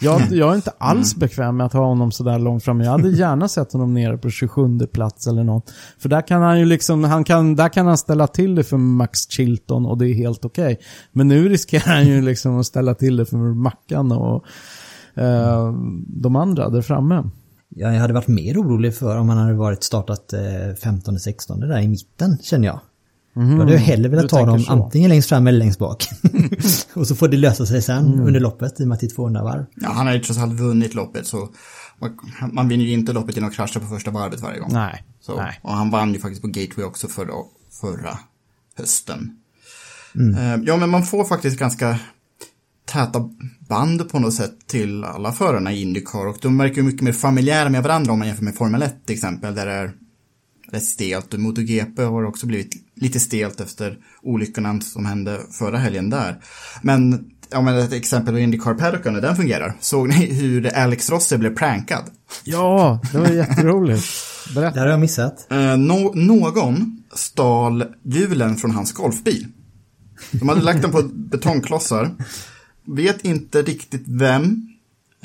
[0.03, 2.81] Jag, jag är inte alls bekväm med att ha honom så där långt fram.
[2.81, 5.73] Jag hade gärna sett honom nere på 27 plats eller något.
[5.99, 8.77] För där kan han ju liksom, han kan, där kan han ställa till det för
[8.77, 10.79] Max Chilton och det är helt okej.
[11.13, 14.45] Men nu riskerar han ju liksom att ställa till det för Mackan och
[15.23, 15.75] eh,
[16.07, 17.25] de andra där framme.
[17.69, 21.89] Jag hade varit mer orolig för om han hade varit startat eh, 15-16 där i
[21.89, 22.81] mitten känner jag.
[23.35, 24.73] Då hade jag hellre velat ta dem så.
[24.73, 26.05] antingen längst fram eller längst bak.
[26.95, 29.15] och så får det lösa sig sen under loppet i och med att det är
[29.15, 29.65] 200 varv.
[29.75, 31.49] Ja, han har ju trots allt vunnit loppet så
[32.01, 34.71] man- man vinner ju inte loppet genom att krascha på första varvet varje gång.
[34.73, 35.05] Nej.
[35.21, 35.61] Så, Nej.
[35.63, 37.33] Och han vann ju faktiskt på Gateway också förra,
[37.81, 38.19] förra
[38.79, 39.37] hösten.
[40.39, 41.99] Eh, Ja, men man får faktiskt ganska
[42.85, 43.31] täta
[43.69, 47.13] band på något sätt till alla förarna i Indycar och de verkar ju mycket mer
[47.13, 49.93] familjära med varandra om man jämför med Formel 1 till exempel där det är
[50.73, 56.11] rätt stelt och MotoGP har också blivit lite stelt efter olyckorna som hände förra helgen
[56.11, 56.41] där.
[56.83, 59.77] Men ja, men ett exempel på Indycar paddocken, den fungerar.
[59.81, 62.05] Såg ni hur Alex Rossi blev prankad?
[62.45, 64.07] Ja, det var jätteroligt.
[64.49, 64.81] Det Berätta.
[64.81, 65.47] har jag missat.
[65.53, 69.47] Eh, nå- någon stal hjulen från hans golfbil.
[70.31, 72.11] De hade lagt den på betongklossar.
[72.87, 74.69] Vet inte riktigt vem.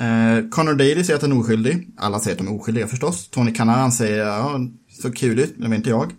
[0.00, 1.88] Eh, Connor Daly säger att han är oskyldig.
[1.96, 3.28] Alla säger att de är oskyldiga förstås.
[3.28, 4.60] Tony Kanaan säger ja,
[5.02, 6.14] så kul ut, men det var inte jag.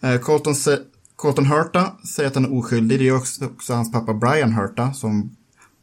[0.00, 0.78] Eh, Colton, se-
[1.16, 2.98] Colton Hurta säger att han är oskyldig.
[2.98, 5.36] Det är också, också hans pappa Brian Hurta som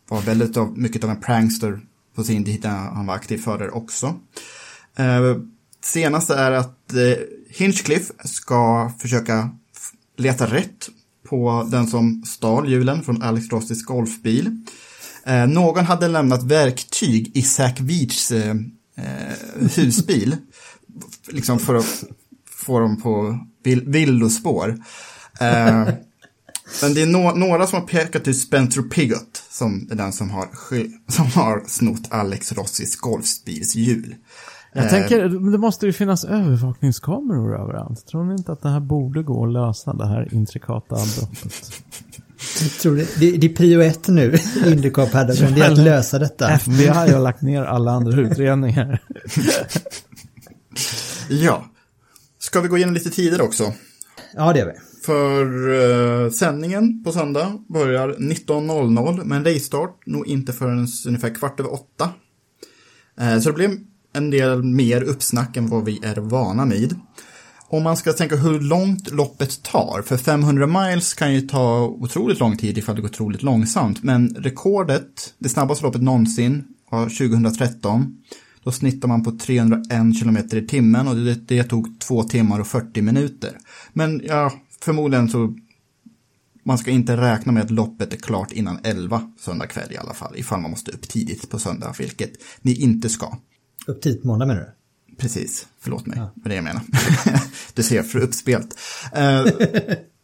[0.10, 1.80] var väldigt av, mycket av en prankster
[2.16, 4.16] på sin tid när han var aktiv förare också.
[4.96, 5.38] Eh,
[5.84, 9.50] senaste är att eh, Hinchcliffe ska försöka
[10.18, 10.90] leta rätt
[11.30, 14.64] på den som stal hjulen från Alex Rossis golfbil.
[15.26, 18.56] Eh, någon hade lämnat verktyg i Zack Veachs eh,
[18.96, 20.38] eh, husbil.
[21.28, 22.04] liksom för att
[22.68, 24.70] få dem på vill villospår.
[25.40, 25.74] Eh,
[26.82, 30.30] men det är no några som har pekat ut Spencer Pigott som är den som
[30.30, 30.48] har,
[31.12, 34.16] som har snott Alex Rossis golfbilshjul.
[34.74, 38.08] Jag eh, tänker, det måste ju finnas övervakningskameror överallt.
[38.08, 41.84] Tror ni inte att det här borde gå att lösa, det här intrikata brottet?
[42.62, 46.20] Jag tror det, det, det är prio ett nu, Indycar Paddock, det är att lösa
[46.20, 46.50] detta.
[46.50, 49.02] FBI har lagt ner alla andra utredningar.
[51.30, 51.66] ja.
[52.58, 53.74] Ska vi gå igenom lite tider också?
[54.34, 55.02] Ja, det gör vi.
[55.06, 61.74] För uh, sändningen på söndag börjar 19.00, men racestart nog inte förrän ungefär kvart över
[61.74, 62.10] åtta.
[63.22, 63.72] Uh, så det blir
[64.14, 66.96] en del mer uppsnack än vad vi är vana vid.
[67.68, 72.40] Om man ska tänka hur långt loppet tar, för 500 miles kan ju ta otroligt
[72.40, 78.18] lång tid ifall det går otroligt långsamt, men rekordet, det snabbaste loppet någonsin, var 2013.
[78.68, 79.90] Då snittar man på 301
[80.22, 83.58] km i timmen och det, det tog 2 timmar och 40 minuter.
[83.94, 85.54] Men ja, förmodligen så
[86.64, 90.14] man ska inte räkna med att loppet är klart innan 11 söndag kväll i alla
[90.14, 93.38] fall, ifall man måste upp tidigt på söndag, vilket ni inte ska.
[93.88, 95.16] Upp tidigt måndag menar du?
[95.18, 96.32] Precis, förlåt mig, ja.
[96.36, 96.82] vad det jag menar.
[97.74, 98.80] du ser, för uppspelt.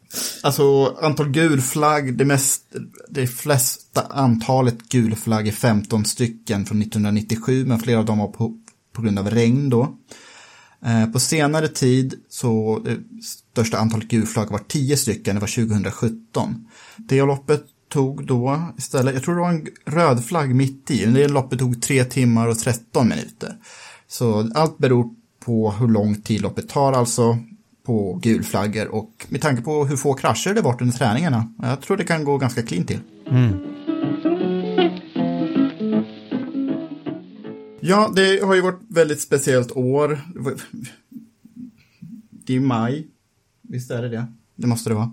[0.43, 2.75] Alltså antal gulflagg, det, mest,
[3.09, 8.57] det flesta antalet gulflagg är 15 stycken från 1997, men flera av dem var på,
[8.93, 9.97] på grund av regn då.
[10.85, 16.67] Eh, på senare tid så det största antalet gulflagg var 10 stycken, det var 2017.
[16.97, 21.27] Det loppet tog då istället, jag tror det var en röd flagg mitt i, det
[21.27, 23.55] loppet tog 3 timmar och 13 minuter.
[24.07, 25.09] Så allt beror
[25.45, 27.37] på hur lång tid loppet tar alltså
[27.85, 31.53] på gulflaggor och med tanke på hur få krascher det varit under träningarna.
[31.61, 32.99] Jag tror det kan gå ganska clean till.
[33.29, 33.57] Mm.
[37.81, 40.21] Ja, det har ju varit väldigt speciellt år.
[42.29, 43.07] Det är maj.
[43.61, 44.25] Visst är det det?
[44.55, 45.11] Det måste det vara.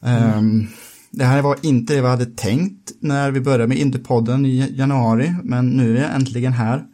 [0.00, 0.38] Mm.
[0.38, 0.68] Um,
[1.10, 5.34] det här var inte det vi hade tänkt när vi började med Indiepodden i januari,
[5.44, 6.86] men nu är jag äntligen här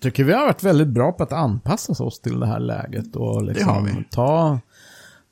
[0.00, 3.44] tycker vi har varit väldigt bra på att anpassa oss till det här läget och
[3.44, 4.58] liksom ta,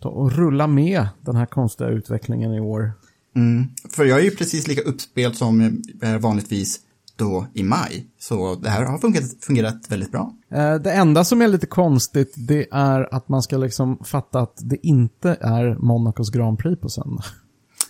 [0.03, 2.93] ta och rulla med den här konstiga utvecklingen i år.
[3.37, 3.69] Mm.
[3.91, 6.81] För jag är ju precis lika uppspelt som jag vanligtvis
[7.17, 8.07] då i maj.
[8.19, 10.35] Så det här har fungerat, fungerat väldigt bra.
[10.53, 14.59] Eh, det enda som är lite konstigt det är att man ska liksom fatta att
[14.63, 17.25] det inte är Monacos Grand Prix på söndag.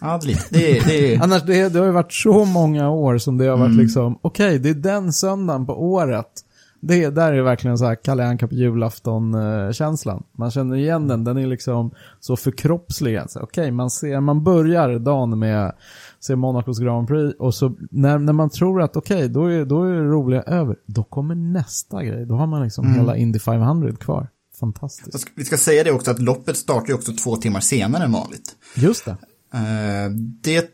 [0.00, 1.16] Ja, det, det, det...
[1.22, 3.80] Annars, det, det har ju varit så många år som det har varit mm.
[3.80, 6.44] liksom, okej, okay, det är den söndagen på året
[6.80, 10.24] det där är verkligen så här Kalle Anka på julafton-känslan.
[10.32, 13.28] Man känner igen den, den är liksom så förkroppsligad.
[13.34, 15.72] Okej, okay, man ser, man börjar dagen med
[16.20, 19.64] se Monacos Grand Prix och så när, när man tror att okej, okay, då, är,
[19.64, 22.26] då är det roliga över, då kommer nästa grej.
[22.26, 22.98] Då har man liksom mm.
[22.98, 24.28] hela Indy 500 kvar.
[24.60, 25.30] Fantastiskt.
[25.34, 28.56] Vi ska säga det också att loppet startar ju också två timmar senare än vanligt.
[28.76, 29.10] Just det.
[29.10, 30.70] Uh, det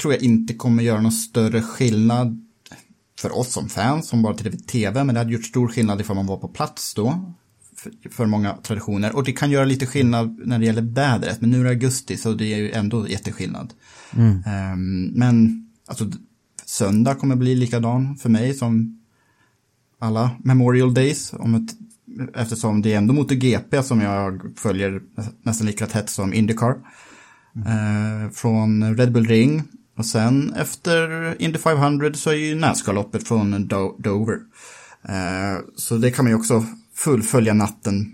[0.00, 2.46] tror jag inte kommer göra någon större skillnad
[3.22, 6.00] för oss som fans som bara tittar på tv, men det hade gjort stor skillnad
[6.00, 7.34] ifall man var på plats då.
[7.76, 9.16] För, för många traditioner.
[9.16, 12.16] Och det kan göra lite skillnad när det gäller vädret, men nu är det augusti
[12.16, 13.72] så det är ju ändå jätteskillnad.
[14.16, 14.42] Mm.
[14.72, 16.10] Um, men alltså
[16.64, 19.00] söndag kommer bli likadan för mig som
[19.98, 21.32] alla Memorial Days.
[21.32, 21.70] Om ett,
[22.34, 25.02] eftersom det är ändå MotoGP som jag följer
[25.42, 26.76] nästan lika tätt som Indycar.
[27.56, 28.24] Mm.
[28.24, 29.62] Uh, från Red Bull Ring
[29.98, 34.38] och sen efter Indy 500 så är ju Nascar-loppet från Do Dover.
[35.08, 36.64] Eh, så det kan man ju också
[36.94, 38.12] fullfölja natten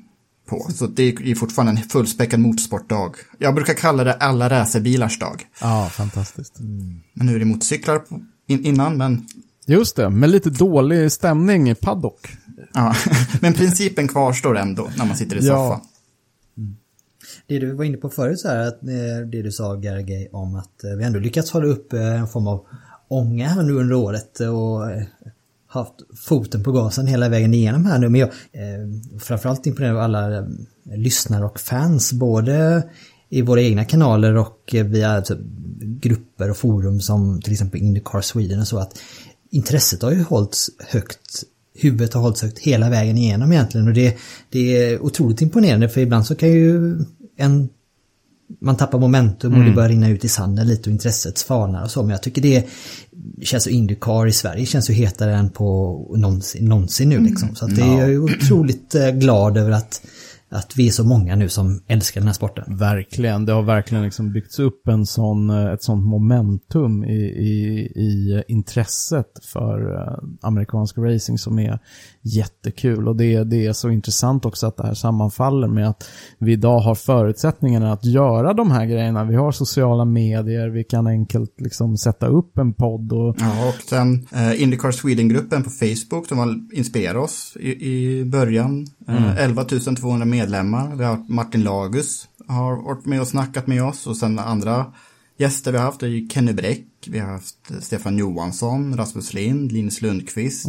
[0.48, 0.68] på.
[0.74, 3.12] Så det är ju fortfarande en fullspäckad motorsportdag.
[3.38, 5.46] Jag brukar kalla det alla racerbilars dag.
[5.60, 6.58] Ja, fantastiskt.
[6.58, 7.00] Mm.
[7.14, 8.02] Men nu är det motorcyklar
[8.46, 9.26] in innan, men...
[9.66, 12.28] Just det, med lite dålig stämning i paddock.
[12.74, 12.94] Ja,
[13.40, 15.54] men principen kvarstår ändå när man sitter i soffan.
[15.56, 15.82] Ja
[17.46, 20.56] det du var inne på förut så här, att, eh, det du sa Gergej om
[20.56, 22.66] att eh, vi ändå lyckats hålla upp eh, en form av
[23.08, 24.82] ånga här nu under året och
[25.68, 28.08] haft foten på gasen hela vägen igenom här nu.
[28.08, 30.48] Men jag eh, framförallt imponerad av alla
[30.84, 32.82] lyssnare och fans, både
[33.28, 35.38] i våra egna kanaler och via typ,
[35.80, 38.98] grupper och forum som till exempel Indycar Sweden och så att
[39.50, 44.16] intresset har ju hållits högt huvudet har hållits högt hela vägen igenom egentligen och det,
[44.50, 46.98] det är otroligt imponerande för ibland så kan ju
[47.38, 47.68] en
[48.60, 49.68] man tappar momentum och mm.
[49.68, 52.02] det börjar rinna ut i sanden lite och intresset svalnar och så.
[52.02, 52.68] Men jag tycker det
[53.42, 57.54] känns så Indycar i Sverige känns ju hetare än på någonsin, någonsin nu liksom.
[57.54, 60.02] Så att det är jag är otroligt eh, glad över att
[60.50, 62.76] att vi är så många nu som älskar den här sporten.
[62.76, 67.58] Verkligen, det har verkligen liksom byggts upp en sån, eh, ett sånt momentum i, i,
[67.94, 71.78] i intresset för eh, amerikansk racing som är
[72.22, 73.08] jättekul.
[73.08, 76.78] Och det, det är så intressant också att det här sammanfaller med att vi idag
[76.78, 79.24] har förutsättningarna att göra de här grejerna.
[79.24, 83.12] Vi har sociala medier, vi kan enkelt liksom sätta upp en podd.
[83.12, 83.36] Och...
[83.38, 88.86] Ja, och sen eh, Indycar Sweden-gruppen på Facebook som har inspirerat oss i, i början.
[89.08, 90.37] Eh, 11 200 medlemmar.
[90.96, 94.92] Vi har Martin Lagus har varit med och snackat med oss och sen andra
[95.36, 100.02] gäster vi har haft är Kenny Bräck, vi har haft Stefan Johansson, Rasmus Lind, Linus
[100.02, 100.66] Lundqvist,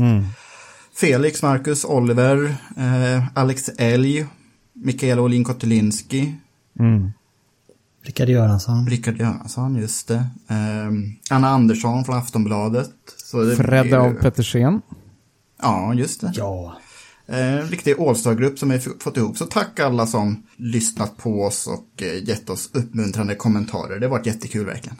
[0.96, 4.26] Felix, Marcus, Oliver, eh, Alex Elg,
[4.74, 6.36] Mikaela Olin Kotelinski,
[8.02, 8.88] Rickard Göransson.
[8.88, 10.26] Rickard Göransson, just det.
[10.48, 10.92] Eh,
[11.30, 12.92] Anna Andersson från Aftonbladet.
[13.18, 14.82] Så det Fredde av Pettersen.
[15.62, 16.32] Ja, just det.
[16.36, 16.78] Ja.
[17.32, 19.38] Eh, En riktig All-star-grupp som vi fått ihop.
[19.38, 24.00] Så tack alla som lyssnat på oss och eh, gett oss uppmuntrande kommentarer.
[24.00, 24.98] Det har varit jättekul verkligen.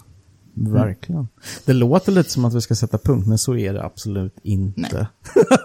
[0.54, 1.28] Verkligen.
[1.66, 5.08] Det låter lite som att vi ska sätta punkt, men så är det absolut inte.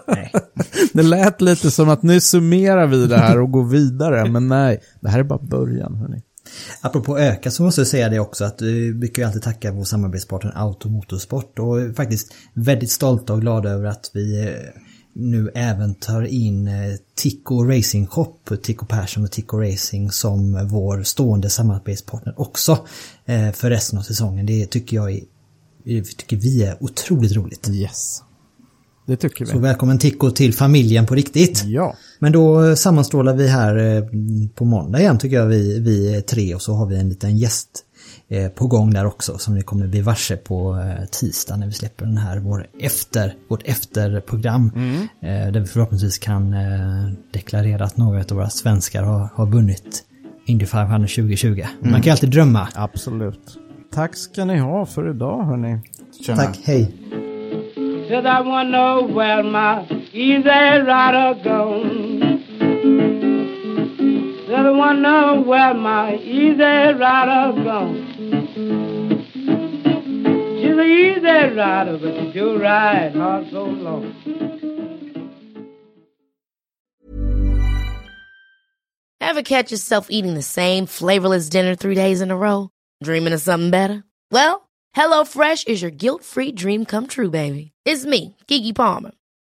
[0.07, 0.31] Nej.
[0.93, 4.79] Det lät lite som att nu summerar vi det här och går vidare, men nej,
[5.01, 6.21] det här är bara början, hörni.
[6.81, 9.83] Apropå öka så måste jag säga det också att vi brukar ju alltid tacka vår
[9.83, 14.81] samarbetspartner Automotorsport och är faktiskt väldigt stolta och glada över att vi eh,
[15.15, 16.73] nu även tar in eh,
[17.15, 22.87] Tico Racing Shop, Tico Persson och Tico Racing som vår stående samarbetspartner också
[23.25, 24.45] eh, för resten av säsongen.
[24.45, 25.21] Det tycker jag är,
[25.83, 27.69] det tycker vi är otroligt roligt.
[27.69, 28.21] Yes.
[29.07, 29.59] Det tycker Så vi.
[29.59, 31.63] välkommen Tico till familjen på riktigt.
[31.65, 31.95] Ja.
[32.19, 34.03] Men då eh, sammanstrålar vi här eh,
[34.55, 37.69] på måndag igen tycker jag vi, vi tre och så har vi en liten gäst
[37.69, 37.94] eh,
[38.55, 42.05] på gång där också som ni kommer bli varse på eh, tisdag när vi släpper
[42.05, 44.71] den här vår efter, vårt efterprogram.
[45.21, 50.03] Eh, där vi förhoppningsvis kan eh, deklarera att några av våra svenskar har, har vunnit
[50.45, 51.63] Indy 500 2020.
[51.79, 52.67] Man kan ju alltid drömma.
[52.75, 53.57] Absolut.
[53.93, 55.79] Tack ska ni ha för idag, hörni.
[56.25, 56.37] Tjena.
[56.37, 56.95] Tack, hej.
[58.09, 59.81] Said I wanna know where my
[60.13, 62.14] easy rider gone.
[64.67, 67.95] Wanna know where my easy rider gone.
[70.57, 74.13] She's an easy rider, but she do ride hard so long.
[79.21, 82.69] Ever catch yourself eating the same flavorless dinner three days in a row?
[83.03, 84.03] Dreaming of something better?
[84.31, 87.71] Well, HelloFresh is your guilt-free dream come true, baby.
[87.85, 89.11] It's me, Kiki Palmer.